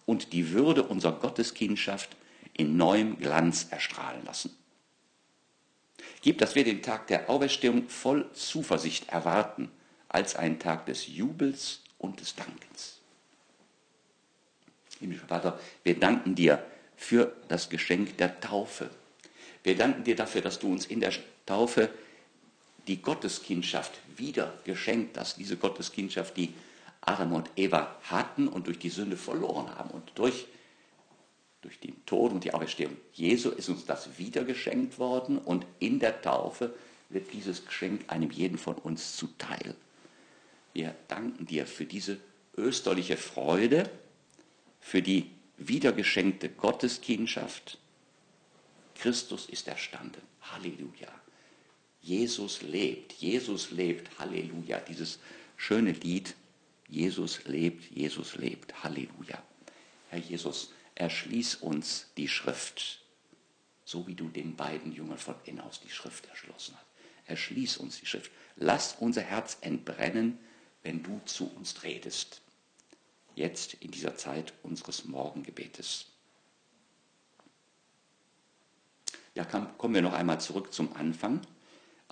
und 0.06 0.34
die 0.34 0.52
Würde 0.52 0.84
unserer 0.84 1.14
Gotteskindschaft 1.14 2.18
in 2.58 2.76
neuem 2.76 3.18
Glanz 3.20 3.68
erstrahlen 3.70 4.26
lassen. 4.26 4.56
Gib, 6.24 6.38
dass 6.38 6.56
wir 6.56 6.64
den 6.64 6.82
Tag 6.82 7.08
der 7.08 7.30
Auferstehung 7.30 7.90
voll 7.90 8.32
Zuversicht 8.32 9.10
erwarten, 9.10 9.70
als 10.08 10.38
einen 10.38 10.58
Tag 10.58 10.86
des 10.86 11.08
Jubels 11.08 11.82
und 11.98 12.22
des 12.22 12.34
Dankens. 12.36 13.00
Himmlischer 15.02 15.28
Vater, 15.28 15.60
wir 15.84 16.00
danken 16.00 16.34
dir 16.34 16.66
für 16.96 17.36
das 17.50 17.70
Geschenk 17.70 18.18
der 18.20 18.40
Taufe. 18.40 18.90
Wir 19.64 19.76
danken 19.76 20.06
dir 20.06 20.16
dafür, 20.16 20.40
dass 20.40 20.60
du 20.60 20.72
uns 20.72 20.86
in 20.86 21.02
der 21.02 21.12
Taufe 21.46 21.90
die 22.88 23.02
Gotteskindschaft 23.02 23.92
wieder 24.16 24.58
geschenkt 24.64 25.18
hast, 25.18 25.38
diese 25.38 25.58
Gotteskindschaft, 25.58 26.38
die 26.38 26.54
Adam 27.02 27.34
und 27.34 27.50
Eva 27.58 27.98
hatten 28.04 28.48
und 28.48 28.68
durch 28.68 28.80
die 28.80 28.90
Sünde 28.90 29.18
verloren 29.18 29.76
haben. 29.76 29.90
Und 29.90 30.12
durch, 30.16 30.46
durch 31.64 31.80
den 31.80 32.06
Tod 32.06 32.32
und 32.32 32.44
die 32.44 32.54
Auferstehung 32.54 32.96
Jesu 33.14 33.50
ist 33.50 33.70
uns 33.70 33.86
das 33.86 34.18
wieder 34.20 34.44
geschenkt 34.44 35.00
worden 35.00 35.38
und 35.38 35.66
in 35.80 36.00
der 36.00 36.22
Taufe 36.22 36.74
wird 37.10 37.32
dieses 37.34 37.66
Geschenk 37.66 38.04
einem 38.08 38.32
jeden 38.32 38.58
von 38.58 38.76
uns 38.76 39.16
zuteil. 39.16 39.76
Wir 40.74 40.96
danken 41.08 41.46
dir 41.46 41.66
für 41.66 41.86
diese 41.86 42.18
österliche 42.58 43.18
Freude, 43.18 43.90
für 44.80 45.02
die 45.02 45.30
wiedergeschenkte 45.58 46.50
Gotteskindschaft. 46.50 47.78
Christus 48.96 49.48
ist 49.48 49.68
erstanden. 49.68 50.22
Halleluja. 50.42 51.08
Jesus 52.02 52.62
lebt, 52.62 53.14
Jesus 53.14 53.72
lebt, 53.72 54.20
Halleluja. 54.20 54.80
Dieses 54.80 55.20
schöne 55.56 55.92
Lied, 55.92 56.36
Jesus 56.90 57.46
lebt, 57.46 57.90
Jesus 57.92 58.36
lebt, 58.36 58.84
Halleluja. 58.84 59.42
Herr 60.10 60.20
Jesus, 60.20 60.74
erschließ 61.04 61.56
uns 61.56 62.08
die 62.18 62.28
Schrift, 62.28 63.02
so 63.86 64.08
wie 64.08 64.16
du 64.16 64.30
den 64.30 64.56
beiden 64.56 64.92
Jüngern 64.92 65.18
von 65.18 65.36
Ennaus 65.46 65.80
die 65.82 65.90
Schrift 65.90 66.26
erschlossen 66.28 66.76
hast. 66.76 66.86
Erschließ 67.26 67.78
uns 67.78 68.00
die 68.00 68.06
Schrift. 68.06 68.32
Lass 68.56 68.96
unser 69.00 69.22
Herz 69.22 69.58
entbrennen, 69.62 70.40
wenn 70.82 71.04
du 71.04 71.22
zu 71.26 71.50
uns 71.56 71.84
redest. 71.84 72.42
Jetzt 73.36 73.76
in 73.76 73.92
dieser 73.92 74.18
Zeit 74.18 74.54
unseres 74.64 75.06
Morgengebetes. 75.06 76.08
Ja, 79.36 79.46
kommen 79.46 79.96
wir 79.96 80.02
noch 80.02 80.14
einmal 80.14 80.40
zurück 80.40 80.74
zum 80.74 80.94
Anfang 80.96 81.42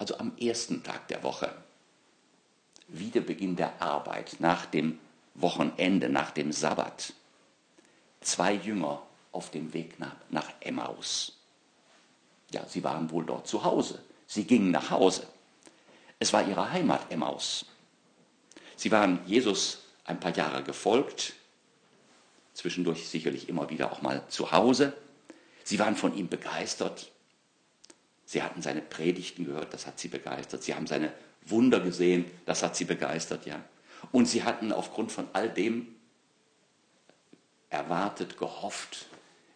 also 0.01 0.17
am 0.17 0.35
ersten 0.37 0.81
Tag 0.81 1.07
der 1.09 1.21
Woche, 1.21 1.53
Wiederbeginn 2.87 3.55
der 3.55 3.79
Arbeit, 3.83 4.37
nach 4.39 4.65
dem 4.65 4.99
Wochenende, 5.35 6.09
nach 6.09 6.31
dem 6.31 6.51
Sabbat. 6.51 7.13
Zwei 8.21 8.53
Jünger 8.53 9.01
auf 9.31 9.51
dem 9.51 9.73
Weg 9.73 9.99
nach, 9.99 10.15
nach 10.29 10.49
Emmaus. 10.59 11.37
Ja, 12.51 12.65
sie 12.67 12.83
waren 12.83 13.09
wohl 13.11 13.25
dort 13.25 13.47
zu 13.47 13.63
Hause. 13.63 14.01
Sie 14.27 14.43
gingen 14.43 14.71
nach 14.71 14.91
Hause. 14.91 15.27
Es 16.19 16.31
war 16.33 16.47
ihre 16.47 16.71
Heimat 16.71 17.11
Emmaus. 17.11 17.65
Sie 18.75 18.91
waren 18.91 19.19
Jesus 19.25 19.79
ein 20.05 20.19
paar 20.19 20.35
Jahre 20.35 20.63
gefolgt, 20.63 21.33
zwischendurch 22.53 23.07
sicherlich 23.07 23.49
immer 23.49 23.69
wieder 23.69 23.91
auch 23.91 24.01
mal 24.01 24.23
zu 24.27 24.51
Hause. 24.51 24.93
Sie 25.63 25.79
waren 25.79 25.95
von 25.95 26.15
ihm 26.15 26.27
begeistert. 26.27 27.11
Sie 28.25 28.41
hatten 28.41 28.61
seine 28.61 28.81
Predigten 28.81 29.45
gehört, 29.45 29.73
das 29.73 29.87
hat 29.87 29.99
sie 29.99 30.07
begeistert. 30.07 30.63
Sie 30.63 30.75
haben 30.75 30.87
seine 30.87 31.13
Wunder 31.45 31.79
gesehen, 31.79 32.25
das 32.45 32.63
hat 32.63 32.75
sie 32.75 32.85
begeistert, 32.85 33.45
ja. 33.45 33.63
Und 34.11 34.25
sie 34.25 34.43
hatten 34.43 34.71
aufgrund 34.71 35.11
von 35.11 35.27
all 35.33 35.49
dem 35.49 35.95
erwartet, 37.71 38.37
gehofft, 38.37 39.07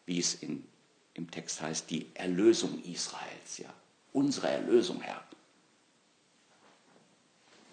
wie 0.05 0.19
es 0.19 0.33
in, 0.33 0.65
im 1.13 1.29
Text 1.29 1.61
heißt, 1.61 1.89
die 1.91 2.07
Erlösung 2.15 2.81
Israels, 2.83 3.59
ja. 3.59 3.71
Unsere 4.13 4.47
Erlösung, 4.47 5.01
Herr. 5.01 5.21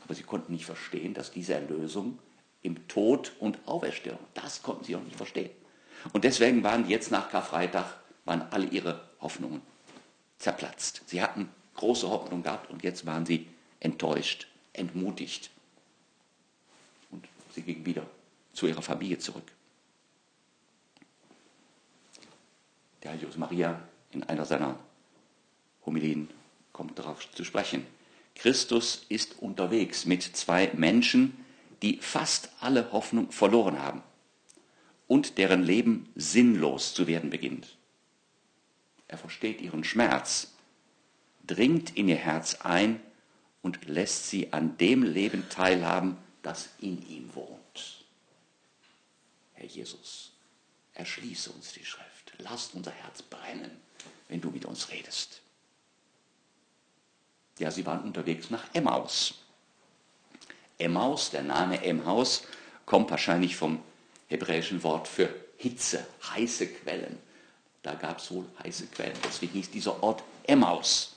Aber 0.05 0.15
sie 0.15 0.25
konnten 0.25 0.53
nicht 0.53 0.67
verstehen, 0.67 1.15
dass 1.15 1.31
diese 1.31 1.55
Erlösung 1.55 2.19
im 2.63 2.89
Tod 2.89 3.33
und 3.39 3.59
Auferstehung, 3.67 4.19
das 4.35 4.63
konnten 4.63 4.85
sie 4.85 4.97
auch 4.97 5.03
nicht 5.03 5.17
verstehen. 5.17 5.51
Und 6.13 6.25
deswegen 6.25 6.65
waren 6.65 6.89
jetzt 6.89 7.13
nach 7.13 7.31
Karfreitag, 7.31 7.87
waren 8.25 8.43
alle 8.51 8.67
ihre 8.67 9.09
Hoffnungen 9.21 9.63
zerplatzt. 10.39 11.03
Sie 11.07 11.23
hatten 11.23 11.49
große 11.75 12.09
Hoffnung 12.11 12.43
gehabt 12.43 12.69
und 12.71 12.83
jetzt 12.83 13.07
waren 13.07 13.25
sie 13.25 13.47
enttäuscht, 13.79 14.49
entmutigt. 14.73 15.51
Und 17.13 17.29
sie 17.55 17.63
gingen 17.63 17.87
wieder 17.87 18.05
zu 18.53 18.67
ihrer 18.67 18.83
Familie 18.83 19.19
zurück. 19.19 19.45
Der 23.02 23.12
Herr 23.12 23.21
Josef 23.21 23.37
Maria 23.37 23.80
in 24.12 24.23
einer 24.25 24.44
seiner 24.44 24.78
Homilien 25.85 26.28
kommt 26.73 26.99
darauf 26.99 27.30
zu 27.32 27.44
sprechen. 27.44 27.87
Christus 28.35 29.04
ist 29.09 29.40
unterwegs 29.40 30.06
mit 30.06 30.23
zwei 30.23 30.71
Menschen, 30.75 31.44
die 31.82 31.99
fast 31.99 32.50
alle 32.61 32.92
Hoffnung 32.92 33.32
verloren 33.32 33.80
haben 33.80 34.02
und 35.09 35.37
deren 35.37 35.62
Leben 35.62 36.09
sinnlos 36.14 36.94
zu 36.94 37.06
werden 37.06 37.30
beginnt. 37.30 37.76
Er 39.09 39.18
versteht 39.18 39.61
ihren 39.61 39.85
Schmerz, 39.85 40.54
dringt 41.47 41.97
in 41.97 42.09
ihr 42.09 42.16
Herz 42.16 42.54
ein 42.62 43.00
und 43.61 43.87
lässt 43.87 44.28
sie 44.28 44.52
an 44.52 44.78
dem 44.78 45.02
Leben 45.02 45.49
teilhaben, 45.50 46.16
das 46.42 46.71
in 46.80 47.06
ihm 47.09 47.35
wohnt. 47.35 48.04
Herr 49.52 49.66
Jesus, 49.66 50.32
erschließe 50.94 51.50
uns 51.50 51.73
die 51.73 51.85
Schrift, 51.85 52.12
lass 52.39 52.71
unser 52.73 52.91
Herz 52.91 53.23
brennen, 53.23 53.71
wenn 54.29 54.41
du 54.41 54.51
mit 54.51 54.65
uns 54.65 54.91
redest. 54.91 55.41
Ja, 57.59 57.71
sie 57.71 57.87
waren 57.87 58.03
unterwegs 58.03 58.51
nach 58.51 58.65
Emmaus. 58.73 59.35
Emmaus, 60.79 61.31
der 61.31 61.43
Name 61.43 61.83
Emmaus, 61.85 62.45
kommt 62.87 63.11
wahrscheinlich 63.11 63.57
vom 63.57 63.83
hebräischen 64.29 64.83
Wort 64.83 65.07
für 65.07 65.29
Hitze, 65.59 66.07
heiße 66.35 66.67
Quellen. 66.67 67.19
Da 67.83 67.95
gab 67.95 68.19
es 68.19 68.31
wohl 68.31 68.45
heiße 68.65 68.87
Quellen. 68.87 69.17
Deswegen 69.25 69.53
hieß 69.53 69.71
dieser 69.71 70.03
Ort 70.03 70.23
Emmaus. 70.45 71.17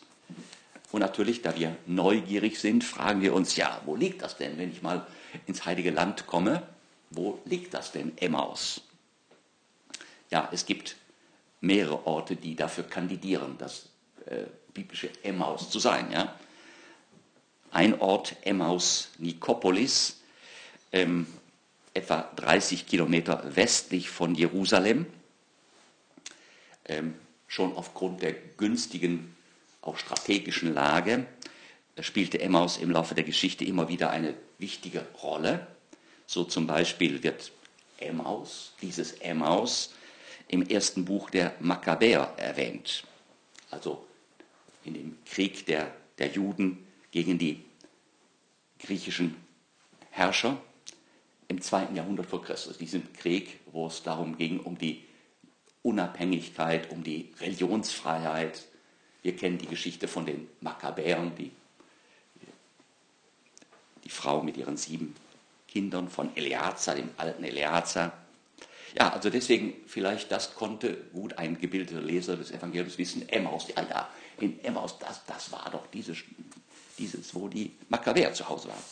Und 0.92 1.02
natürlich, 1.02 1.42
da 1.42 1.56
wir 1.56 1.76
neugierig 1.86 2.60
sind, 2.60 2.84
fragen 2.84 3.22
wir 3.22 3.34
uns, 3.34 3.56
ja, 3.56 3.82
wo 3.86 3.96
liegt 3.96 4.22
das 4.22 4.38
denn, 4.38 4.58
wenn 4.58 4.72
ich 4.72 4.82
mal 4.82 5.06
ins 5.48 5.66
Heilige 5.66 5.92
Land 5.92 6.28
komme? 6.28 6.64
Wo 7.10 7.40
liegt 7.46 7.74
das 7.74 7.92
denn, 7.92 8.18
Emmaus? 8.18 8.82
Ja, 10.30 10.50
es 10.52 10.66
gibt 10.66 10.96
mehrere 11.62 12.06
Orte, 12.06 12.36
die 12.36 12.56
dafür 12.56 12.84
kandidieren, 12.84 13.56
das 13.58 13.90
äh, 14.26 14.44
biblische 14.74 15.10
Emmaus 15.24 15.70
zu 15.70 15.80
sein. 15.80 16.12
Ja? 16.12 16.36
Ein 17.72 18.00
Ort, 18.00 18.36
Emmaus 18.44 19.10
Nikopolis, 19.18 20.22
ähm, 20.92 21.28
etwa 21.94 22.30
30 22.36 22.86
Kilometer 22.86 23.56
westlich 23.56 24.10
von 24.10 24.36
Jerusalem 24.36 25.06
ähm, 26.86 27.16
schon 27.48 27.76
aufgrund 27.76 28.22
der 28.22 28.34
günstigen, 28.34 29.36
auch 29.82 29.98
strategischen 29.98 30.74
Lage, 30.74 31.26
spielte 32.00 32.40
Emmaus 32.42 32.78
im 32.78 32.92
Laufe 32.92 33.16
der 33.16 33.24
Geschichte 33.24 33.64
immer 33.66 33.88
wieder 33.88 34.10
eine 34.10 34.34
wichtige 34.58 35.06
Rolle. 35.22 35.68
So 36.26 36.44
zum 36.44 36.68
Beispiel 36.68 37.24
wird 37.24 37.52
Emmaus, 37.98 38.74
dieses 38.82 39.14
Emmaus, 39.14 39.94
im 40.48 40.68
ersten 40.68 41.06
Buch 41.06 41.30
der 41.30 41.54
Makkabäer 41.60 42.34
erwähnt. 42.38 43.04
Also 43.72 44.06
in 44.84 44.94
dem 44.94 45.18
Krieg 45.26 45.66
der, 45.66 45.92
der 46.18 46.28
Juden 46.28 46.86
gegen 47.12 47.38
die 47.38 47.64
griechischen 48.80 49.36
Herrscher 50.12 50.58
im 51.48 51.62
zweiten 51.62 51.96
Jahrhundert 51.96 52.28
vor 52.28 52.42
Christus. 52.44 52.78
Diesen 52.78 53.12
Krieg, 53.14 53.60
wo 53.72 53.88
es 53.88 54.04
darum 54.04 54.38
ging, 54.38 54.60
um 54.60 54.78
die 54.78 55.04
Unabhängigkeit, 55.84 56.90
um 56.92 57.04
die 57.04 57.32
Religionsfreiheit. 57.40 58.66
Wir 59.22 59.36
kennen 59.36 59.58
die 59.58 59.68
Geschichte 59.68 60.08
von 60.08 60.26
den 60.26 60.48
Makkabäern, 60.62 61.36
die, 61.36 61.52
die 64.04 64.10
Frau 64.10 64.42
mit 64.42 64.58
ihren 64.58 64.78
sieben 64.78 65.16
Kindern 65.68 66.10
von 66.10 66.36
Eleazar, 66.36 66.96
dem 66.96 67.10
alten 67.18 67.44
Eleazar. 67.44 68.14
Ja, 68.98 69.12
also 69.12 69.30
deswegen, 69.30 69.74
vielleicht 69.88 70.32
das 70.32 70.56
konnte 70.56 70.96
gut 71.12 71.38
ein 71.38 71.60
gebildeter 71.60 72.02
Leser 72.02 72.38
des 72.38 72.52
Evangeliums 72.52 72.98
wissen. 72.98 73.28
Emmaus, 73.28 73.68
ja, 73.68 73.84
ja, 73.84 74.10
in 74.40 74.64
Emmaus, 74.64 74.98
das, 75.00 75.26
das 75.26 75.52
war 75.52 75.70
doch 75.70 75.88
dieses, 75.88 76.20
dieses, 76.98 77.36
wo 77.36 77.50
die 77.50 77.74
Makkabäer 77.90 78.34
zu 78.34 78.48
Hause 78.48 78.70
waren. 78.70 78.84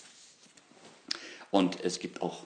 Und 1.51 1.79
es 1.81 1.99
gibt 1.99 2.21
auch 2.21 2.43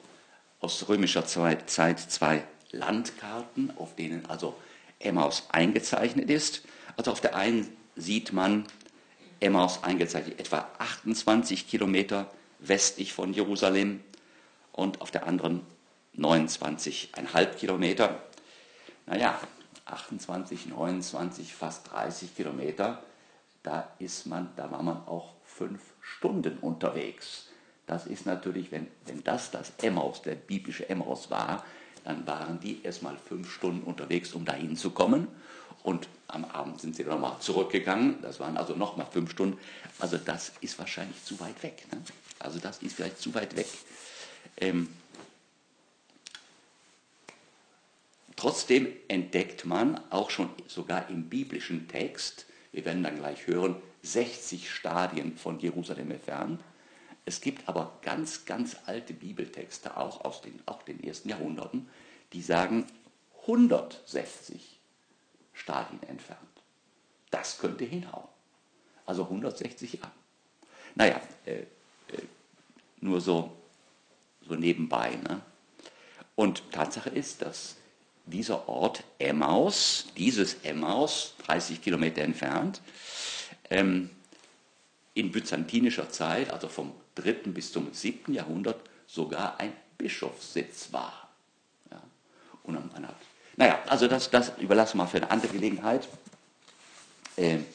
aus 0.59 0.87
römischer 0.87 1.25
Zeit 1.25 1.69
zwei 1.69 2.43
Landkarten, 2.71 3.75
auf 3.77 3.95
denen 3.95 4.25
also 4.27 4.55
Emmaus 4.99 5.43
eingezeichnet 5.49 6.29
ist. 6.29 6.63
Also 6.95 7.11
auf 7.11 7.21
der 7.21 7.35
einen 7.35 7.75
sieht 7.95 8.33
man 8.33 8.67
Emmaus 9.39 9.83
eingezeichnet, 9.83 10.39
etwa 10.39 10.67
28 10.77 11.67
Kilometer 11.67 12.29
westlich 12.59 13.13
von 13.13 13.33
Jerusalem 13.33 14.01
und 14.73 15.01
auf 15.01 15.09
der 15.09 15.25
anderen 15.25 15.61
29,5 16.17 17.45
Kilometer. 17.55 18.21
Naja, 19.05 19.39
28, 19.85 20.67
29, 20.67 21.53
fast 21.53 21.91
30 21.91 22.35
Kilometer, 22.35 23.03
da 23.63 23.89
ist 23.99 24.25
man, 24.25 24.49
da 24.55 24.69
war 24.71 24.83
man 24.83 25.05
auch 25.07 25.33
fünf 25.43 25.81
Stunden 26.01 26.57
unterwegs. 26.59 27.47
Das 27.85 28.05
ist 28.05 28.25
natürlich, 28.25 28.71
wenn, 28.71 28.87
wenn 29.05 29.23
das 29.23 29.51
das 29.51 29.71
Emmaus, 29.81 30.21
der 30.21 30.35
biblische 30.35 30.89
Emmaus 30.89 31.31
war, 31.31 31.63
dann 32.03 32.25
waren 32.27 32.59
die 32.59 32.83
erstmal 32.83 33.17
fünf 33.17 33.51
Stunden 33.51 33.83
unterwegs, 33.83 34.33
um 34.33 34.45
dahin 34.45 34.75
zu 34.75 34.91
kommen. 34.91 35.27
Und 35.83 36.07
am 36.27 36.45
Abend 36.45 36.81
sind 36.81 36.95
sie 36.95 37.03
dann 37.03 37.19
nochmal 37.19 37.39
zurückgegangen. 37.39 38.21
Das 38.21 38.39
waren 38.39 38.57
also 38.57 38.75
nochmal 38.75 39.07
fünf 39.09 39.31
Stunden. 39.31 39.57
Also 39.99 40.17
das 40.17 40.53
ist 40.61 40.77
wahrscheinlich 40.79 41.23
zu 41.23 41.39
weit 41.39 41.61
weg. 41.63 41.85
Ne? 41.91 42.01
Also 42.39 42.59
das 42.59 42.81
ist 42.81 42.95
vielleicht 42.95 43.19
zu 43.19 43.33
weit 43.33 43.55
weg. 43.55 43.67
Ähm, 44.57 44.89
trotzdem 48.37 48.87
entdeckt 49.09 49.65
man 49.65 49.99
auch 50.09 50.29
schon 50.29 50.49
sogar 50.67 51.09
im 51.09 51.27
biblischen 51.27 51.89
Text, 51.89 52.45
wir 52.71 52.85
werden 52.85 53.03
dann 53.03 53.17
gleich 53.17 53.47
hören, 53.47 53.75
60 54.03 54.71
Stadien 54.71 55.35
von 55.35 55.59
Jerusalem 55.59 56.11
entfernt. 56.11 56.61
Es 57.25 57.41
gibt 57.41 57.67
aber 57.67 57.99
ganz, 58.03 58.45
ganz 58.45 58.77
alte 58.85 59.13
Bibeltexte, 59.13 59.97
auch 59.97 60.23
aus 60.23 60.41
den, 60.41 60.61
auch 60.65 60.81
den 60.83 61.03
ersten 61.03 61.27
Jahrhunderten, 61.27 61.89
die 62.31 62.41
sagen 62.41 62.85
160 63.41 64.79
Stadien 65.53 66.01
entfernt. 66.03 66.39
Das 67.31 67.57
könnte 67.57 67.83
hinhauen. 67.83 68.27
Also 69.05 69.23
160 69.23 69.93
Jahre. 69.93 70.11
Naja, 70.95 71.21
äh, 71.45 71.61
äh, 71.61 71.65
nur 73.01 73.19
so, 73.19 73.51
so 74.47 74.55
nebenbei. 74.55 75.15
Ne? 75.15 75.41
Und 76.35 76.71
Tatsache 76.71 77.09
ist, 77.09 77.41
dass 77.41 77.77
dieser 78.27 78.67
Ort 78.69 79.03
Emmaus, 79.19 80.07
dieses 80.17 80.55
Emmaus, 80.63 81.33
30 81.45 81.81
Kilometer 81.81 82.21
entfernt, 82.21 82.81
ähm, 83.69 84.09
in 85.13 85.31
byzantinischer 85.31 86.09
Zeit, 86.09 86.51
also 86.51 86.67
vom 86.67 86.93
3. 87.15 87.33
bis 87.51 87.71
zum 87.71 87.91
7. 87.91 88.33
Jahrhundert, 88.33 88.79
sogar 89.07 89.59
ein 89.59 89.73
Bischofssitz 89.97 90.89
war. 90.91 91.29
Ja? 91.89 92.01
Und 92.63 92.93
man 92.93 93.07
hat, 93.07 93.15
naja, 93.55 93.79
also 93.87 94.07
das, 94.07 94.29
das 94.29 94.51
überlassen 94.59 94.97
wir 94.97 95.07
für 95.07 95.17
eine 95.17 95.31
andere 95.31 95.53
Gelegenheit. 95.53 96.07
Ähm, 97.37 97.65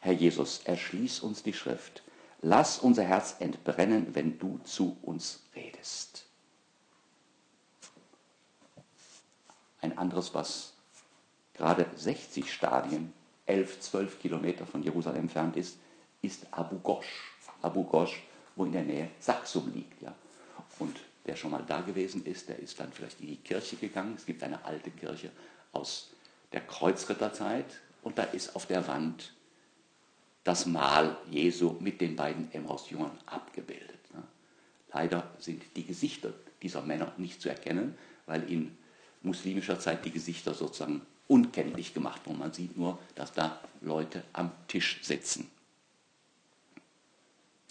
Herr 0.00 0.14
Jesus, 0.14 0.60
erschließ 0.64 1.20
uns 1.20 1.42
die 1.42 1.52
Schrift. 1.52 2.02
Lass 2.40 2.78
unser 2.78 3.02
Herz 3.02 3.36
entbrennen, 3.38 4.14
wenn 4.14 4.38
du 4.38 4.58
zu 4.64 4.96
uns 5.02 5.42
redest. 5.54 6.29
Ein 9.80 9.96
anderes, 9.96 10.34
was 10.34 10.74
gerade 11.54 11.86
60 11.96 12.52
Stadien, 12.52 13.12
11, 13.46 13.80
12 13.80 14.20
Kilometer 14.20 14.66
von 14.66 14.82
Jerusalem 14.82 15.22
entfernt 15.22 15.56
ist, 15.56 15.78
ist 16.22 16.46
Abu 16.50 16.78
Ghosh. 16.78 17.32
Abu 17.62 17.84
Ghosh, 17.84 18.22
wo 18.56 18.64
in 18.64 18.72
der 18.72 18.82
Nähe 18.82 19.10
Saxum 19.18 19.72
liegt. 19.72 20.02
Ja. 20.02 20.14
Und 20.78 20.96
wer 21.24 21.36
schon 21.36 21.50
mal 21.50 21.64
da 21.66 21.80
gewesen 21.80 22.24
ist, 22.24 22.48
der 22.48 22.58
ist 22.58 22.78
dann 22.78 22.92
vielleicht 22.92 23.20
in 23.20 23.28
die 23.28 23.36
Kirche 23.36 23.76
gegangen. 23.76 24.14
Es 24.16 24.26
gibt 24.26 24.42
eine 24.42 24.64
alte 24.64 24.90
Kirche 24.90 25.30
aus 25.72 26.10
der 26.52 26.60
Kreuzritterzeit 26.60 27.80
und 28.02 28.18
da 28.18 28.24
ist 28.24 28.56
auf 28.56 28.66
der 28.66 28.86
Wand 28.86 29.32
das 30.44 30.66
Mahl 30.66 31.16
Jesu 31.30 31.76
mit 31.80 32.00
den 32.00 32.16
beiden 32.16 32.52
Emmaus-Jüngern 32.52 33.18
abgebildet. 33.26 34.00
Ne. 34.14 34.22
Leider 34.92 35.30
sind 35.38 35.62
die 35.76 35.84
Gesichter 35.84 36.32
dieser 36.62 36.82
Männer 36.82 37.12
nicht 37.18 37.40
zu 37.42 37.48
erkennen, 37.48 37.96
weil 38.26 38.50
in 38.50 38.76
muslimischer 39.22 39.78
Zeit 39.78 40.04
die 40.04 40.10
Gesichter 40.10 40.54
sozusagen 40.54 41.02
unkenntlich 41.28 41.94
gemacht 41.94 42.22
wurden. 42.26 42.38
Man 42.38 42.52
sieht 42.52 42.76
nur, 42.76 42.98
dass 43.14 43.32
da 43.32 43.60
Leute 43.80 44.24
am 44.32 44.50
Tisch 44.68 44.98
sitzen. 45.02 45.50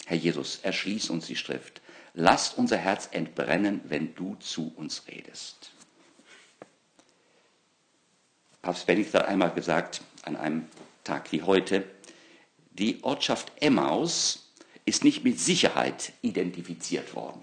Herr 0.06 0.16
Jesus, 0.16 0.60
erschließ 0.62 1.10
uns 1.10 1.26
die 1.26 1.36
Schrift. 1.36 1.80
Lass 2.14 2.54
unser 2.54 2.76
Herz 2.76 3.08
entbrennen, 3.12 3.80
wenn 3.84 4.14
du 4.14 4.34
zu 4.36 4.72
uns 4.76 5.06
redest. 5.06 5.70
Papst 8.62 8.86
Benedikt 8.86 9.14
hat 9.14 9.26
einmal 9.26 9.52
gesagt, 9.52 10.02
an 10.22 10.36
einem 10.36 10.66
Tag 11.04 11.30
wie 11.32 11.42
heute, 11.42 11.84
die 12.72 13.02
Ortschaft 13.02 13.52
Emmaus 13.60 14.50
ist 14.84 15.04
nicht 15.04 15.24
mit 15.24 15.38
Sicherheit 15.38 16.12
identifiziert 16.22 17.14
worden. 17.14 17.42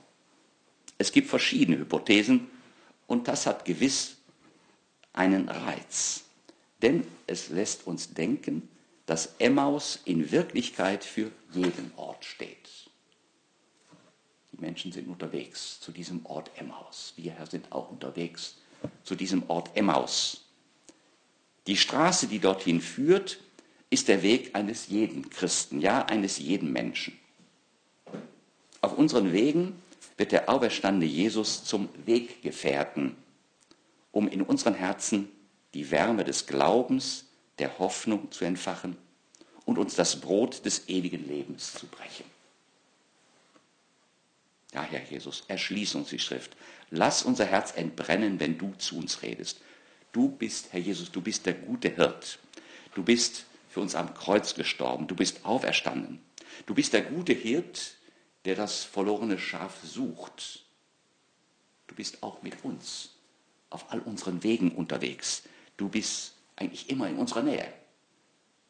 Es 0.98 1.12
gibt 1.12 1.30
verschiedene 1.30 1.78
Hypothesen 1.78 2.50
und 3.08 3.28
das 3.28 3.46
hat 3.46 3.65
gewiss 3.65 4.17
einen 5.13 5.50
Reiz. 5.50 6.26
Denn 6.82 7.08
es 7.26 7.50
lässt 7.50 7.88
uns 7.88 8.13
denken, 8.13 8.70
dass 9.08 9.36
Emmaus 9.39 10.00
in 10.06 10.32
Wirklichkeit 10.32 11.04
für 11.04 11.32
jeden 11.52 11.91
Ort 11.96 12.26
steht. 12.26 12.70
Die 14.52 14.62
Menschen 14.62 14.91
sind 14.91 15.08
unterwegs 15.08 15.80
zu 15.80 15.91
diesem 15.91 16.26
Ort 16.26 16.52
Emmaus. 16.56 17.13
Wir 17.15 17.32
Herr 17.32 17.48
sind 17.48 17.72
auch 17.72 17.89
unterwegs 17.89 18.58
zu 19.04 19.15
diesem 19.15 19.50
Ort 19.50 19.76
Emmaus. 19.76 20.46
Die 21.67 21.78
Straße, 21.78 22.28
die 22.28 22.39
dorthin 22.39 22.82
führt, 22.82 23.39
ist 23.89 24.08
der 24.08 24.24
Weg 24.24 24.56
eines 24.56 24.88
jeden 24.88 25.30
Christen, 25.30 25.80
ja 25.80 26.06
eines 26.06 26.38
jeden 26.38 26.72
Menschen. 26.72 27.17
Auf 28.82 28.98
unseren 28.98 29.32
Wegen 29.32 29.82
wird 30.17 30.32
der 30.32 30.49
auferstandene 30.49 31.06
Jesus 31.06 31.63
zum 31.63 31.89
Weggefährten, 32.06 33.15
um 34.12 34.27
in 34.27 34.41
unseren 34.41 34.73
Herzen 34.73 35.30
die 35.73 35.91
Wärme 35.91 36.23
des 36.23 36.47
Glaubens, 36.47 37.25
der 37.60 37.80
Hoffnung 37.80 38.32
zu 38.32 38.45
entfachen 38.45 38.97
und 39.65 39.77
uns 39.77 39.95
das 39.95 40.19
Brot 40.19 40.65
des 40.65 40.89
ewigen 40.89 41.27
Lebens 41.27 41.73
zu 41.73 41.88
brechen. 41.88 42.25
Ja, 44.73 44.84
Herr 44.84 45.03
Jesus, 45.03 45.43
erschließ 45.47 45.95
uns 45.95 46.10
die 46.10 46.19
Schrift. 46.19 46.56
Lass 46.89 47.23
unser 47.23 47.45
Herz 47.45 47.73
entbrennen, 47.75 48.39
wenn 48.39 48.58
du 48.58 48.73
zu 48.77 48.97
uns 48.97 49.21
redest. 49.23 49.62
Du 50.12 50.30
bist, 50.30 50.67
Herr 50.71 50.80
Jesus, 50.80 51.12
du 51.12 51.21
bist 51.21 51.45
der 51.45 51.53
gute 51.53 51.89
Hirt. 51.89 52.39
Du 52.95 53.03
bist 53.03 53.45
für 53.69 53.82
uns 53.82 53.95
am 53.95 54.13
Kreuz 54.13 54.56
gestorben. 54.56 55.08
Du 55.08 55.15
bist 55.15 55.45
auferstanden. 55.45 56.19
Du 56.65 56.73
bist 56.73 56.93
der 56.93 57.01
gute 57.01 57.34
Hirt, 57.34 57.96
der 58.45 58.56
das 58.56 58.84
verlorene 58.84 59.39
Schaf 59.39 59.80
sucht. 59.84 60.65
Du 61.88 61.95
bist 61.95 62.23
auch 62.23 62.41
mit 62.43 62.63
uns 62.63 63.15
auf 63.69 63.91
all 63.91 64.00
unseren 64.00 64.43
Wegen 64.43 64.71
unterwegs. 64.71 65.43
Du 65.76 65.89
bist 65.89 66.36
eigentlich 66.56 66.89
immer 66.89 67.08
in 67.10 67.17
unserer 67.17 67.43
Nähe. 67.43 67.73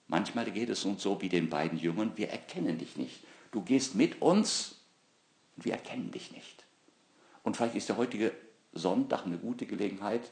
Manchmal 0.07 0.49
geht 0.51 0.69
es 0.69 0.85
uns 0.85 1.03
so 1.03 1.21
wie 1.21 1.29
den 1.29 1.49
beiden 1.49 1.77
Jüngern, 1.77 2.13
wir 2.15 2.29
erkennen 2.29 2.77
dich 2.77 2.95
nicht. 2.95 3.19
Du 3.51 3.61
gehst 3.61 3.95
mit 3.95 4.21
uns 4.21 4.75
und 5.55 5.65
wir 5.65 5.73
erkennen 5.73 6.11
dich 6.11 6.31
nicht. 6.31 6.65
Und 7.43 7.57
vielleicht 7.57 7.75
ist 7.75 7.89
der 7.89 7.97
heutige 7.97 8.33
Sonntag 8.73 9.25
eine 9.25 9.37
gute 9.37 9.65
Gelegenheit, 9.65 10.31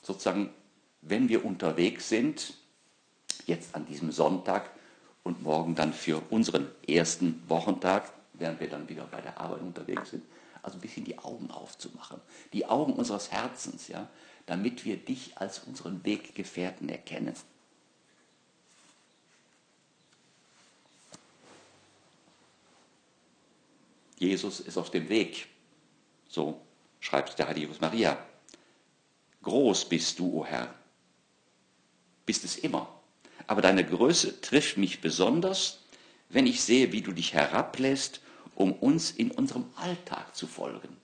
sozusagen, 0.00 0.50
wenn 1.02 1.28
wir 1.28 1.44
unterwegs 1.44 2.08
sind, 2.08 2.54
jetzt 3.46 3.74
an 3.74 3.86
diesem 3.86 4.12
Sonntag 4.12 4.70
und 5.22 5.42
morgen 5.42 5.74
dann 5.74 5.92
für 5.92 6.22
unseren 6.30 6.68
ersten 6.86 7.42
Wochentag, 7.48 8.12
während 8.34 8.60
wir 8.60 8.68
dann 8.68 8.88
wieder 8.88 9.04
bei 9.06 9.20
der 9.20 9.38
Arbeit 9.38 9.60
unterwegs 9.60 10.10
sind, 10.10 10.24
also 10.62 10.78
ein 10.78 10.80
bisschen 10.80 11.04
die 11.04 11.18
Augen 11.18 11.50
aufzumachen, 11.50 12.20
die 12.52 12.66
Augen 12.66 12.92
unseres 12.94 13.30
Herzens, 13.30 13.88
ja, 13.88 14.08
damit 14.46 14.84
wir 14.84 14.96
dich 14.96 15.38
als 15.38 15.60
unseren 15.60 16.04
Weggefährten 16.04 16.88
erkennen. 16.88 17.34
Jesus 24.22 24.60
ist 24.60 24.78
auf 24.78 24.90
dem 24.90 25.08
Weg. 25.08 25.48
So 26.28 26.60
schreibt 27.00 27.36
der 27.38 27.48
Heilige 27.48 27.74
Maria. 27.80 28.16
Groß 29.42 29.88
bist 29.88 30.20
du, 30.20 30.26
o 30.26 30.40
oh 30.40 30.46
Herr. 30.46 30.72
Bist 32.24 32.44
es 32.44 32.56
immer. 32.56 32.88
Aber 33.48 33.62
deine 33.62 33.84
Größe 33.84 34.40
trifft 34.40 34.76
mich 34.76 35.00
besonders, 35.00 35.81
wenn 36.32 36.46
ich 36.46 36.62
sehe, 36.62 36.92
wie 36.92 37.02
du 37.02 37.12
dich 37.12 37.34
herablässt, 37.34 38.20
um 38.54 38.72
uns 38.72 39.10
in 39.10 39.30
unserem 39.30 39.66
Alltag 39.76 40.34
zu 40.34 40.46
folgen. 40.46 40.96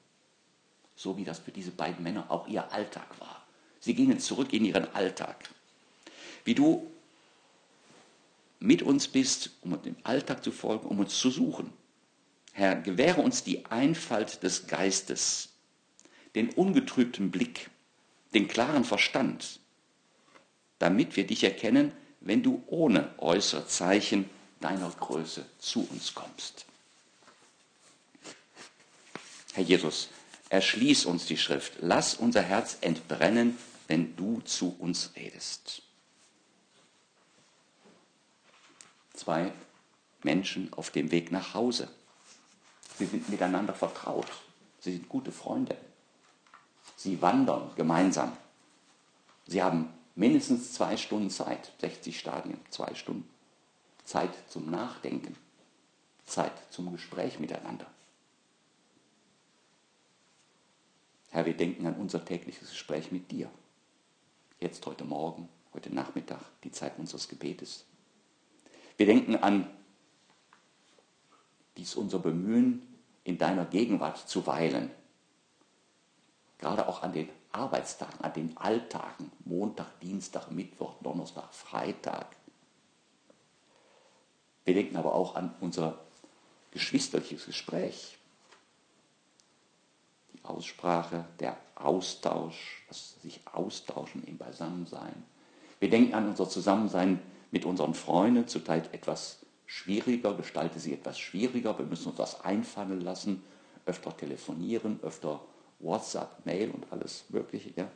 so 0.97 1.17
wie 1.17 1.25
das 1.25 1.39
für 1.39 1.53
diese 1.53 1.71
beiden 1.71 2.03
Männer 2.03 2.29
auch 2.29 2.49
ihr 2.49 2.73
Alltag 2.73 3.21
war. 3.21 3.47
Sie 3.79 3.95
gingen 3.95 4.19
zurück 4.19 4.53
in 4.53 4.65
ihren 4.65 4.93
Alltag. 4.97 5.49
Wie 6.45 6.57
du 6.57 6.91
mit 8.59 8.83
uns 8.83 9.07
bist, 9.07 9.51
um 9.61 9.81
dem 9.81 9.95
Alltag 10.03 10.43
zu 10.43 10.51
folgen, 10.51 10.89
um 10.89 10.99
uns 10.99 11.17
zu 11.17 11.31
suchen. 11.31 11.73
Herr, 12.53 12.75
gewähre 12.75 13.21
uns 13.21 13.45
die 13.45 13.65
Einfalt 13.67 14.43
des 14.43 14.67
Geistes, 14.67 15.51
den 16.35 16.51
ungetrübten 16.51 17.31
Blick, 17.31 17.71
den 18.35 18.49
klaren 18.49 18.83
Verstand, 18.83 19.61
damit 20.81 21.15
wir 21.15 21.29
dich 21.29 21.45
erkennen, 21.45 21.93
wenn 22.21 22.43
du 22.43 22.65
ohne 22.67 23.15
äußere 23.19 23.69
Zeichen 23.69 24.29
deiner 24.61 24.91
Größe 24.91 25.47
zu 25.59 25.87
uns 25.91 26.15
kommst. 26.15 26.67
Herr 29.55 29.65
Jesus, 29.65 30.09
erschließ 30.51 31.07
uns 31.07 31.27
die 31.27 31.37
Schrift, 31.37 31.75
lass 31.81 32.15
unser 32.15 32.43
Herz 32.43 32.79
entbrennen, 32.81 33.59
wenn 33.87 34.15
du 34.17 34.41
zu 34.43 34.77
uns 34.79 35.13
redest. 35.17 35.83
Zwei 39.15 39.53
Menschen 40.23 40.73
auf 40.73 40.91
dem 40.91 41.11
Weg 41.11 41.33
nach 41.33 41.55
Hause. 41.55 41.89
Sie 42.99 43.07
sind 43.07 43.29
miteinander 43.29 43.75
vertraut. 43.75 44.27
Sie 44.81 44.93
sind 44.93 45.09
gute 45.09 45.33
Freunde. 45.33 45.77
Sie 46.97 47.21
wandern 47.23 47.71
gemeinsam. 47.77 48.37
Sie 49.47 49.63
haben 49.63 49.93
mindestens 50.15 50.73
zwei 50.73 50.97
Stunden 50.97 51.31
Zeit, 51.31 51.73
60 51.81 52.19
Stadien, 52.19 52.61
zwei 52.71 52.95
Stunden. 52.95 53.29
Zeit 54.09 54.33
zum 54.49 54.71
Nachdenken, 54.71 55.37
Zeit 56.25 56.55
zum 56.71 56.91
Gespräch 56.93 57.39
miteinander. 57.39 57.87
Herr, 61.29 61.45
wir 61.45 61.55
denken 61.55 61.87
an 61.87 61.95
unser 61.97 62.25
tägliches 62.25 62.71
Gespräch 62.71 63.13
mit 63.13 63.31
dir. 63.31 63.51
Jetzt 64.61 64.87
heute 64.87 65.05
Morgen, 65.05 65.51
heute 65.75 65.95
Nachmittag, 65.95 66.41
die 66.65 66.73
Zeit 66.73 66.99
unseres 66.99 67.29
Gebetes. 67.29 67.85
Wir 68.97 69.05
denken 69.05 69.37
an 69.37 69.69
dies 71.77 71.95
unser 71.95 72.19
Bemühen, 72.19 72.83
in 73.25 73.37
deiner 73.37 73.67
Gegenwart 73.67 74.27
zu 74.27 74.47
weilen. 74.47 74.91
Gerade 76.57 76.89
auch 76.89 77.03
an 77.03 77.13
den 77.13 77.29
Arbeitstagen, 77.53 78.23
an 78.23 78.33
den 78.33 78.57
Alltagen, 78.57 79.31
Montag, 79.45 80.01
Dienstag, 80.01 80.51
Mittwoch, 80.51 80.95
Donnerstag, 81.03 81.53
Freitag. 81.53 82.38
Wir 84.69 84.75
denken 84.75 84.99
aber 84.99 85.15
auch 85.15 85.35
an 85.35 85.55
unser 85.63 85.99
geschwisterliches 86.73 87.47
Gespräch. 87.47 88.19
Die 90.35 90.45
Aussprache, 90.45 91.25
der 91.41 91.57
Austausch, 91.75 92.85
das 92.87 93.19
sich 93.23 93.41
austauschen 93.51 94.23
im 94.25 94.37
Beisammensein. 94.37 95.25
Wir 95.81 95.89
denken 95.89 96.13
an 96.13 96.29
unser 96.29 96.51
Zusammensein 96.51 97.19
mit 97.51 97.65
unseren 97.65 97.95
Freunden, 97.95 98.47
zuteil 98.47 98.87
etwas 98.93 99.39
schwieriger, 99.65 100.35
gestalte 100.35 100.81
sie 100.81 100.93
etwas 100.93 101.19
schwieriger. 101.19 101.79
Wir 101.79 101.87
müssen 101.87 102.09
uns 102.09 102.19
das 102.19 102.43
einfallen 102.43 103.01
lassen, 103.01 103.43
öfter 103.87 104.15
telefonieren, 104.15 105.01
öfter 105.03 105.41
WhatsApp, 105.79 106.45
Mail 106.45 106.73
und 106.73 106.93
alles 106.93 107.25
Mögliche. 107.31 107.71
Ja. 107.75 107.91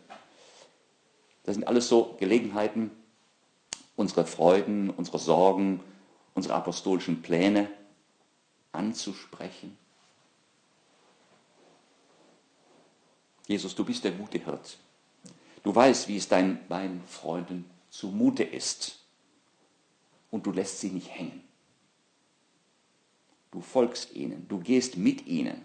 Das 1.44 1.54
sind 1.54 1.68
alles 1.68 1.86
so 1.86 2.16
Gelegenheiten, 2.18 2.92
unsere 3.94 4.24
Freuden, 4.24 4.88
unsere 4.88 5.18
Sorgen, 5.18 5.80
unsere 6.34 6.54
apostolischen 6.54 7.22
Pläne 7.22 7.70
anzusprechen. 8.72 9.76
Jesus, 13.46 13.74
du 13.74 13.84
bist 13.84 14.04
der 14.04 14.12
gute 14.12 14.38
Hirt. 14.38 14.78
Du 15.62 15.74
weißt, 15.74 16.08
wie 16.08 16.16
es 16.16 16.28
deinen 16.28 16.66
beiden 16.68 17.02
Freunden 17.06 17.70
zumute 17.90 18.42
ist. 18.42 18.98
Und 20.30 20.46
du 20.46 20.52
lässt 20.52 20.80
sie 20.80 20.90
nicht 20.90 21.10
hängen. 21.14 21.44
Du 23.50 23.60
folgst 23.60 24.14
ihnen, 24.14 24.48
du 24.48 24.58
gehst 24.58 24.96
mit 24.96 25.26
ihnen. 25.26 25.60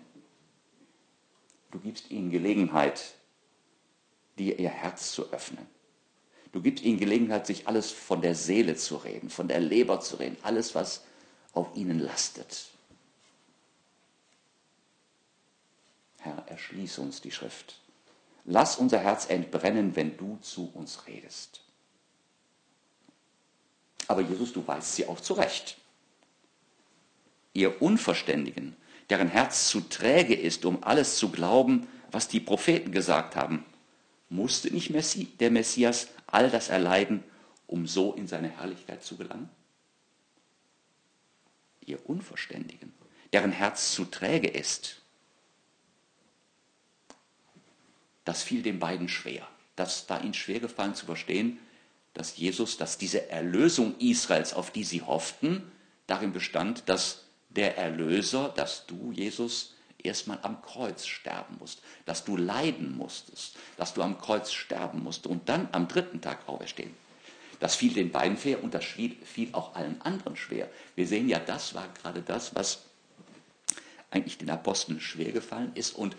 Du 1.72 1.80
gibst 1.80 2.12
ihnen 2.12 2.30
Gelegenheit, 2.30 3.16
dir 4.38 4.60
ihr 4.60 4.70
Herz 4.70 5.14
zu 5.14 5.32
öffnen. 5.32 5.66
Du 6.52 6.62
gibst 6.62 6.84
ihnen 6.84 7.00
Gelegenheit, 7.00 7.46
sich 7.46 7.68
alles 7.68 7.92
von 7.92 8.22
der 8.22 8.36
Seele 8.36 8.76
zu 8.76 8.98
reden, 8.98 9.30
von 9.30 9.48
der 9.48 9.60
Leber 9.60 10.00
zu 10.00 10.18
reden, 10.18 10.38
alles, 10.44 10.76
was 10.76 11.04
auf 11.54 11.68
ihnen 11.76 12.00
lastet. 12.00 12.70
Herr, 16.20 16.44
erschließe 16.48 17.02
uns 17.02 17.22
die 17.22 17.32
Schrift. 17.32 17.80
Lass 18.46 18.78
unser 18.78 19.00
Herz 19.00 19.30
entbrennen, 19.30 19.96
wenn 19.96 20.16
du 20.18 20.38
zu 20.42 20.72
uns 20.74 21.06
redest. 21.08 21.62
Aber 24.08 24.22
Jesus, 24.22 24.54
du 24.54 24.66
weißt 24.66 24.96
sie 24.96 25.08
auch 25.08 25.20
zurecht 25.20 25.78
ihr 27.58 27.82
Unverständigen, 27.82 28.76
deren 29.10 29.30
Herz 29.30 29.68
zu 29.70 29.82
träge 29.82 30.36
ist, 30.36 30.64
um 30.64 30.84
alles 30.84 31.18
zu 31.18 31.30
glauben, 31.30 31.88
was 32.12 32.28
die 32.28 32.40
Propheten 32.40 32.92
gesagt 32.92 33.36
haben, 33.36 33.66
musste 34.30 34.72
nicht 34.72 34.92
der 35.42 35.52
Messias 35.52 36.08
all 36.28 36.50
das 36.50 36.70
erleiden, 36.70 37.24
um 37.66 37.88
so 37.88 38.14
in 38.14 38.28
seine 38.28 38.50
Herrlichkeit 38.50 39.04
zu 39.04 39.18
gelangen? 39.18 39.50
Ihr 41.86 42.08
Unverständigen, 42.10 42.94
deren 43.34 43.52
Herz 43.52 43.94
zu 43.94 44.06
träge 44.06 44.48
ist, 44.50 45.02
das 48.26 48.44
fiel 48.44 48.62
den 48.62 48.80
beiden 48.80 49.08
schwer. 49.08 49.48
Das 49.78 50.10
war 50.10 50.22
ihnen 50.22 50.34
schwer 50.34 50.60
gefallen 50.60 50.96
zu 50.96 51.06
verstehen, 51.06 51.60
dass 52.14 52.36
Jesus, 52.36 52.78
dass 52.78 52.98
diese 52.98 53.30
Erlösung 53.30 53.96
Israels, 54.00 54.54
auf 54.54 54.72
die 54.72 54.84
sie 54.84 55.02
hofften, 55.02 55.72
darin 56.08 56.34
bestand, 56.34 56.90
dass 56.90 57.26
der 57.50 57.78
Erlöser, 57.78 58.50
dass 58.50 58.86
du, 58.86 59.12
Jesus, 59.12 59.76
erstmal 60.08 60.40
am 60.42 60.62
Kreuz 60.62 61.06
sterben 61.06 61.58
musst, 61.60 61.82
dass 62.06 62.26
du 62.26 62.38
leiden 62.38 62.98
musstest, 62.98 63.58
dass 63.78 63.94
du 63.94 64.02
am 64.02 64.18
Kreuz 64.18 64.52
sterben 64.52 65.04
musst 65.04 65.28
und 65.28 65.50
dann 65.50 65.70
am 65.72 65.88
dritten 65.88 66.22
Tag 66.22 66.48
auferstehen. 66.48 66.94
Das 67.60 67.76
fiel 67.76 67.94
den 67.94 68.12
beiden 68.12 68.38
schwer 68.38 68.64
und 68.64 68.74
das 68.74 68.86
fiel 68.86 69.50
auch 69.52 69.76
allen 69.76 70.02
anderen 70.02 70.36
schwer. 70.36 70.70
Wir 70.96 71.08
sehen 71.08 71.28
ja, 71.28 71.40
das 71.40 71.74
war 71.74 71.88
gerade 72.02 72.22
das, 72.22 72.56
was 72.56 72.84
eigentlich 74.12 74.38
den 74.38 74.50
Aposteln 74.50 75.00
schwer 75.00 75.32
gefallen 75.32 75.72
ist. 75.74 75.96
Und 75.96 76.16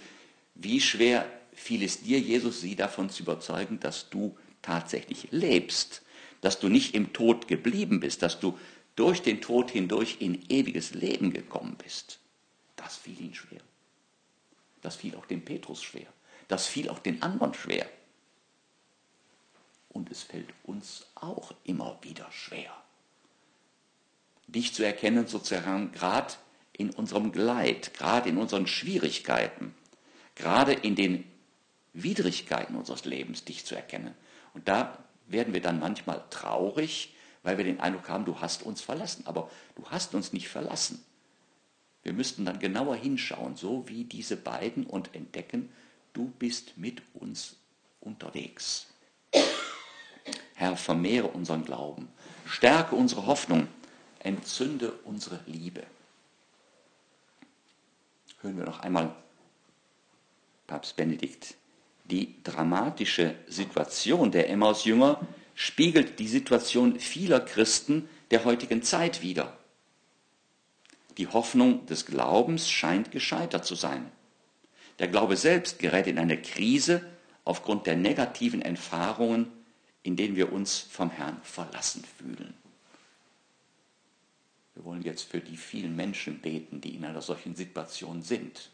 wie 0.54 0.80
schwer 0.80 1.26
fiel 1.52 1.82
es 1.82 2.02
dir, 2.02 2.18
Jesus, 2.18 2.60
sie 2.60 2.76
davon 2.76 3.10
zu 3.10 3.22
überzeugen, 3.22 3.80
dass 3.80 4.10
du 4.10 4.36
tatsächlich 4.62 5.28
lebst, 5.30 6.02
dass 6.40 6.58
du 6.60 6.68
nicht 6.68 6.94
im 6.94 7.12
Tod 7.12 7.48
geblieben 7.48 8.00
bist, 8.00 8.22
dass 8.22 8.40
du 8.40 8.58
durch 8.96 9.22
den 9.22 9.40
Tod 9.40 9.70
hindurch 9.70 10.16
in 10.20 10.44
ewiges 10.48 10.94
Leben 10.94 11.32
gekommen 11.32 11.76
bist. 11.82 12.18
Das 12.74 12.96
fiel 12.96 13.20
ihnen 13.20 13.34
schwer. 13.34 13.60
Das 14.82 14.96
fiel 14.96 15.16
auch 15.16 15.26
dem 15.26 15.44
Petrus 15.44 15.82
schwer. 15.82 16.06
Das 16.48 16.66
fiel 16.66 16.88
auch 16.88 16.98
den 16.98 17.22
anderen 17.22 17.54
schwer. 17.54 17.86
Und 19.88 20.10
es 20.10 20.22
fällt 20.22 20.48
uns 20.64 21.06
auch 21.14 21.52
immer 21.64 21.98
wieder 22.02 22.30
schwer. 22.30 22.72
Dich 24.46 24.72
zu 24.72 24.84
erkennen, 24.84 25.26
sozusagen, 25.26 25.92
gerade 25.92 26.34
in 26.72 26.90
unserem 26.90 27.32
Gleit, 27.32 27.92
gerade 27.94 28.28
in 28.28 28.38
unseren 28.38 28.66
Schwierigkeiten, 28.66 29.74
gerade 30.34 30.72
in 30.72 30.94
den 30.94 31.24
Widrigkeiten 31.92 32.76
unseres 32.76 33.04
Lebens, 33.04 33.44
dich 33.44 33.66
zu 33.66 33.74
erkennen. 33.74 34.14
Und 34.54 34.68
da 34.68 34.98
werden 35.26 35.52
wir 35.52 35.60
dann 35.60 35.80
manchmal 35.80 36.24
traurig, 36.30 37.14
weil 37.42 37.58
wir 37.58 37.64
den 37.64 37.80
Eindruck 37.80 38.08
haben, 38.08 38.24
du 38.24 38.40
hast 38.40 38.62
uns 38.62 38.80
verlassen. 38.80 39.26
Aber 39.26 39.50
du 39.74 39.84
hast 39.90 40.14
uns 40.14 40.32
nicht 40.32 40.48
verlassen. 40.48 41.04
Wir 42.08 42.14
müssten 42.14 42.46
dann 42.46 42.58
genauer 42.58 42.96
hinschauen, 42.96 43.54
so 43.54 43.86
wie 43.86 44.04
diese 44.04 44.38
beiden, 44.38 44.86
und 44.86 45.14
entdecken, 45.14 45.68
du 46.14 46.32
bist 46.38 46.78
mit 46.78 47.02
uns 47.12 47.56
unterwegs. 48.00 48.86
Herr, 50.54 50.78
vermehre 50.78 51.26
unseren 51.26 51.66
Glauben, 51.66 52.08
stärke 52.46 52.96
unsere 52.96 53.26
Hoffnung, 53.26 53.68
entzünde 54.20 54.92
unsere 55.04 55.40
Liebe. 55.44 55.82
Hören 58.40 58.56
wir 58.56 58.64
noch 58.64 58.80
einmal 58.80 59.14
Papst 60.66 60.96
Benedikt. 60.96 61.56
Die 62.06 62.42
dramatische 62.42 63.34
Situation 63.48 64.30
der 64.30 64.48
Emmaus-Jünger 64.48 65.20
spiegelt 65.54 66.18
die 66.18 66.28
Situation 66.28 66.98
vieler 66.98 67.40
Christen 67.40 68.08
der 68.30 68.46
heutigen 68.46 68.82
Zeit 68.82 69.20
wider. 69.20 69.57
Die 71.18 71.26
Hoffnung 71.26 71.84
des 71.86 72.06
Glaubens 72.06 72.70
scheint 72.70 73.10
gescheitert 73.10 73.64
zu 73.66 73.74
sein. 73.74 74.10
Der 74.98 75.08
Glaube 75.08 75.36
selbst 75.36 75.78
gerät 75.78 76.06
in 76.06 76.18
eine 76.18 76.40
Krise 76.40 77.04
aufgrund 77.44 77.86
der 77.86 77.96
negativen 77.96 78.62
Erfahrungen, 78.62 79.52
in 80.02 80.16
denen 80.16 80.36
wir 80.36 80.52
uns 80.52 80.78
vom 80.78 81.10
Herrn 81.10 81.40
verlassen 81.42 82.04
fühlen. 82.16 82.54
Wir 84.74 84.84
wollen 84.84 85.02
jetzt 85.02 85.24
für 85.24 85.40
die 85.40 85.56
vielen 85.56 85.96
Menschen 85.96 86.40
beten, 86.40 86.80
die 86.80 86.94
in 86.94 87.04
einer 87.04 87.22
solchen 87.22 87.54
Situation 87.56 88.22
sind. 88.22 88.70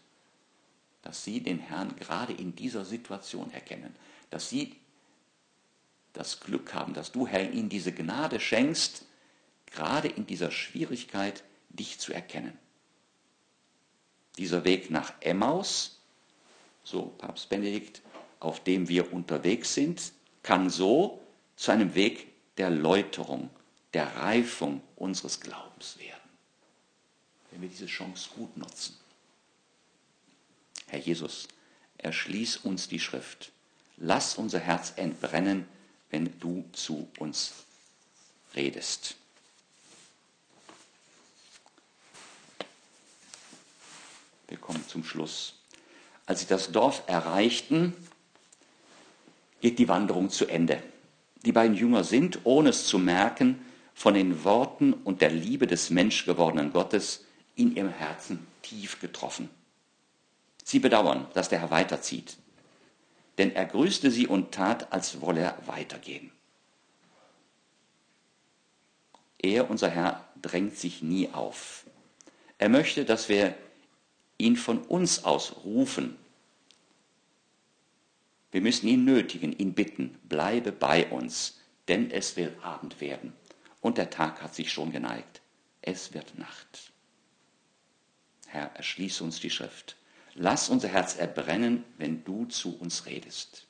dass 1.05 1.23
sie 1.23 1.41
den 1.41 1.59
Herrn 1.59 1.95
gerade 1.97 2.33
in 2.33 2.57
dieser 2.57 2.87
Situation 2.87 3.53
erkennen, 3.53 3.95
dass 4.31 4.49
sie 4.49 4.75
das 6.15 6.41
Glück 6.41 6.73
haben, 6.73 6.95
dass 6.95 7.13
du, 7.13 7.27
Herr, 7.27 7.53
ihnen 7.53 7.69
diese 7.69 7.93
Gnade 7.93 8.41
schenkst, 8.41 9.05
gerade 9.67 10.09
in 10.09 10.27
dieser 10.27 10.51
Schwierigkeit 10.51 11.45
dich 11.75 11.99
zu 11.99 12.13
erkennen. 12.13 12.59
Dieser 14.39 14.65
Weg 14.65 14.91
nach 14.91 15.13
Emmaus, 15.21 16.01
so 16.83 17.03
Papst 17.19 17.49
Benedikt, 17.49 18.03
auf 18.41 18.63
dem 18.63 18.89
wir 18.89 19.13
unterwegs 19.13 19.75
sind, 19.75 20.13
kann 20.43 20.71
so 20.71 21.21
zu 21.57 21.71
einem 21.71 21.95
Weg 21.95 22.29
der 22.57 22.71
Läuterung, 22.71 23.51
der 23.93 24.17
Reifung 24.17 24.83
unseres 24.97 25.41
Glaubens 25.41 25.99
werden, 25.99 26.31
wenn 27.51 27.63
wir 27.63 27.69
diese 27.69 27.87
Chance 27.87 28.31
gut 28.37 28.57
nutzen. 28.57 28.97
Herr 30.89 30.99
Jesus, 30.99 31.49
erschließ 31.99 32.59
uns 32.59 32.89
die 32.89 33.01
Schrift. 33.01 33.53
Lass 33.97 34.37
unser 34.37 34.59
Herz 34.59 34.93
entbrennen, 34.97 35.67
wenn 36.11 36.39
du 36.41 36.65
zu 36.73 37.09
uns 37.19 37.53
redest. 38.55 39.17
Wir 44.55 44.61
kommen 44.61 44.87
zum 44.87 45.03
Schluss. 45.03 45.55
Als 46.27 46.39
sie 46.39 46.47
das 46.47 46.71
Dorf 46.71 47.03
erreichten, 47.09 47.93
geht 49.61 49.81
die 49.81 49.89
Wanderung 49.89 50.31
zu 50.31 50.47
Ende. 50.47 50.81
Die 51.45 51.51
beiden 51.51 51.75
Jünger 51.75 52.05
sind, 52.05 52.39
ohne 52.45 52.69
es 52.69 52.87
zu 52.87 53.01
merken, 53.01 53.59
von 53.95 54.15
den 54.15 54.45
Worten 54.45 54.93
und 54.93 55.23
der 55.23 55.31
Liebe 55.31 55.67
des 55.67 55.91
menschgewordenen 55.91 56.73
Gottes 56.73 57.25
in 57.57 57.75
ihrem 57.75 57.89
Herzen 57.89 58.47
tief 58.63 59.01
getroffen. 59.01 59.51
Sie 60.63 60.79
bedauern, 60.79 61.27
dass 61.35 61.49
der 61.49 61.59
Herr 61.59 61.73
weiterzieht, 61.73 62.37
denn 63.39 63.57
er 63.57 63.65
grüßte 63.65 64.13
sie 64.13 64.29
und 64.29 64.53
tat, 64.53 64.93
als 64.93 65.21
wolle 65.21 65.41
er 65.41 65.59
weitergehen. 65.67 66.31
Er, 69.43 69.69
unser 69.69 69.91
Herr, 69.91 70.29
drängt 70.41 70.77
sich 70.77 71.03
nie 71.03 71.29
auf. 71.33 71.87
Er 72.59 72.69
möchte, 72.69 73.05
dass 73.05 73.29
wir 73.29 73.57
ihn 74.39 74.57
von 74.57 74.83
uns 74.83 75.25
aus 75.25 75.65
rufen. 75.65 76.17
Wir 78.51 78.61
müssen 78.61 78.87
ihn 78.89 79.05
nötigen, 79.05 79.53
ihn 79.53 79.75
bitten, 79.75 80.19
bleibe 80.29 80.73
bei 80.73 81.11
uns, 81.11 81.61
denn 81.89 82.11
es 82.11 82.37
wird 82.37 82.63
Abend 82.65 83.01
werden 83.01 83.33
und 83.85 83.99
der 83.99 84.09
Tag 84.09 84.41
hat 84.43 84.55
sich 84.55 84.73
schon 84.73 84.93
geneigt. 84.93 85.43
Es 85.83 86.15
wird 86.15 86.39
Nacht. 86.39 86.93
Herr, 88.47 88.75
erschließe 88.77 89.23
uns 89.23 89.41
die 89.41 89.51
Schrift. 89.51 89.97
Lass 90.35 90.71
unser 90.71 90.89
Herz 90.89 91.17
erbrennen, 91.17 91.85
wenn 91.99 92.25
du 92.25 92.47
zu 92.47 92.79
uns 92.79 93.05
redest. 93.05 93.67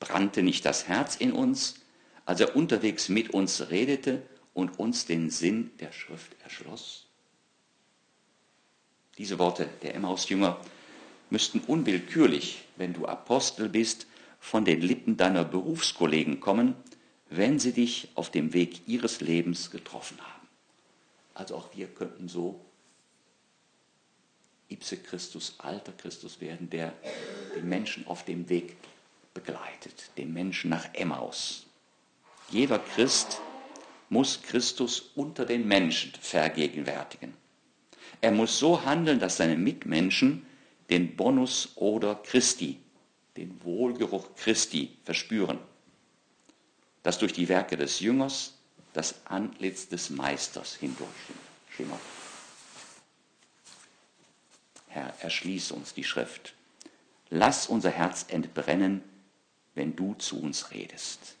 Brannte 0.00 0.42
nicht 0.42 0.64
das 0.64 0.88
Herz 0.88 1.16
in 1.16 1.32
uns, 1.32 1.80
als 2.24 2.40
er 2.40 2.56
unterwegs 2.56 3.10
mit 3.10 3.30
uns 3.30 3.68
redete 3.68 4.22
und 4.54 4.78
uns 4.78 5.04
den 5.04 5.28
Sinn 5.28 5.72
der 5.78 5.92
Schrift 5.92 6.34
erschloss? 6.42 7.05
Diese 9.18 9.38
Worte 9.38 9.68
der 9.82 9.94
Emmaus-Jünger 9.94 10.60
müssten 11.30 11.60
unwillkürlich, 11.60 12.64
wenn 12.76 12.92
du 12.92 13.06
Apostel 13.06 13.68
bist, 13.68 14.06
von 14.38 14.64
den 14.64 14.80
Lippen 14.80 15.16
deiner 15.16 15.44
Berufskollegen 15.44 16.40
kommen, 16.40 16.74
wenn 17.30 17.58
sie 17.58 17.72
dich 17.72 18.08
auf 18.14 18.30
dem 18.30 18.52
Weg 18.52 18.86
ihres 18.86 19.20
Lebens 19.20 19.70
getroffen 19.70 20.18
haben. 20.20 20.48
Also 21.34 21.56
auch 21.56 21.74
wir 21.74 21.88
könnten 21.88 22.28
so 22.28 22.60
ipse 24.68 24.96
Christus, 24.98 25.54
alter 25.58 25.92
Christus 25.92 26.40
werden, 26.40 26.70
der 26.70 26.92
die 27.56 27.62
Menschen 27.62 28.06
auf 28.06 28.24
dem 28.24 28.48
Weg 28.48 28.76
begleitet, 29.34 30.10
den 30.16 30.32
Menschen 30.32 30.70
nach 30.70 30.88
Emmaus. 30.94 31.66
Jeder 32.50 32.78
Christ 32.78 33.40
muss 34.08 34.42
Christus 34.42 35.10
unter 35.14 35.44
den 35.44 35.66
Menschen 35.66 36.12
vergegenwärtigen. 36.20 37.34
Er 38.26 38.32
muss 38.32 38.58
so 38.58 38.84
handeln, 38.84 39.20
dass 39.20 39.36
seine 39.36 39.56
Mitmenschen 39.56 40.44
den 40.90 41.14
Bonus 41.14 41.76
oder 41.76 42.16
Christi, 42.16 42.80
den 43.36 43.62
Wohlgeruch 43.62 44.34
Christi 44.34 44.96
verspüren, 45.04 45.60
dass 47.04 47.20
durch 47.20 47.32
die 47.32 47.48
Werke 47.48 47.76
des 47.76 48.00
Jüngers 48.00 48.54
das 48.94 49.14
Antlitz 49.26 49.86
des 49.86 50.10
Meisters 50.10 50.74
hindurchschimmert. 50.74 52.00
Herr, 54.88 55.14
erschließ 55.20 55.70
uns 55.70 55.94
die 55.94 56.02
Schrift. 56.02 56.54
Lass 57.30 57.68
unser 57.68 57.90
Herz 57.90 58.26
entbrennen, 58.26 59.04
wenn 59.76 59.94
du 59.94 60.14
zu 60.14 60.40
uns 60.40 60.72
redest. 60.72 61.35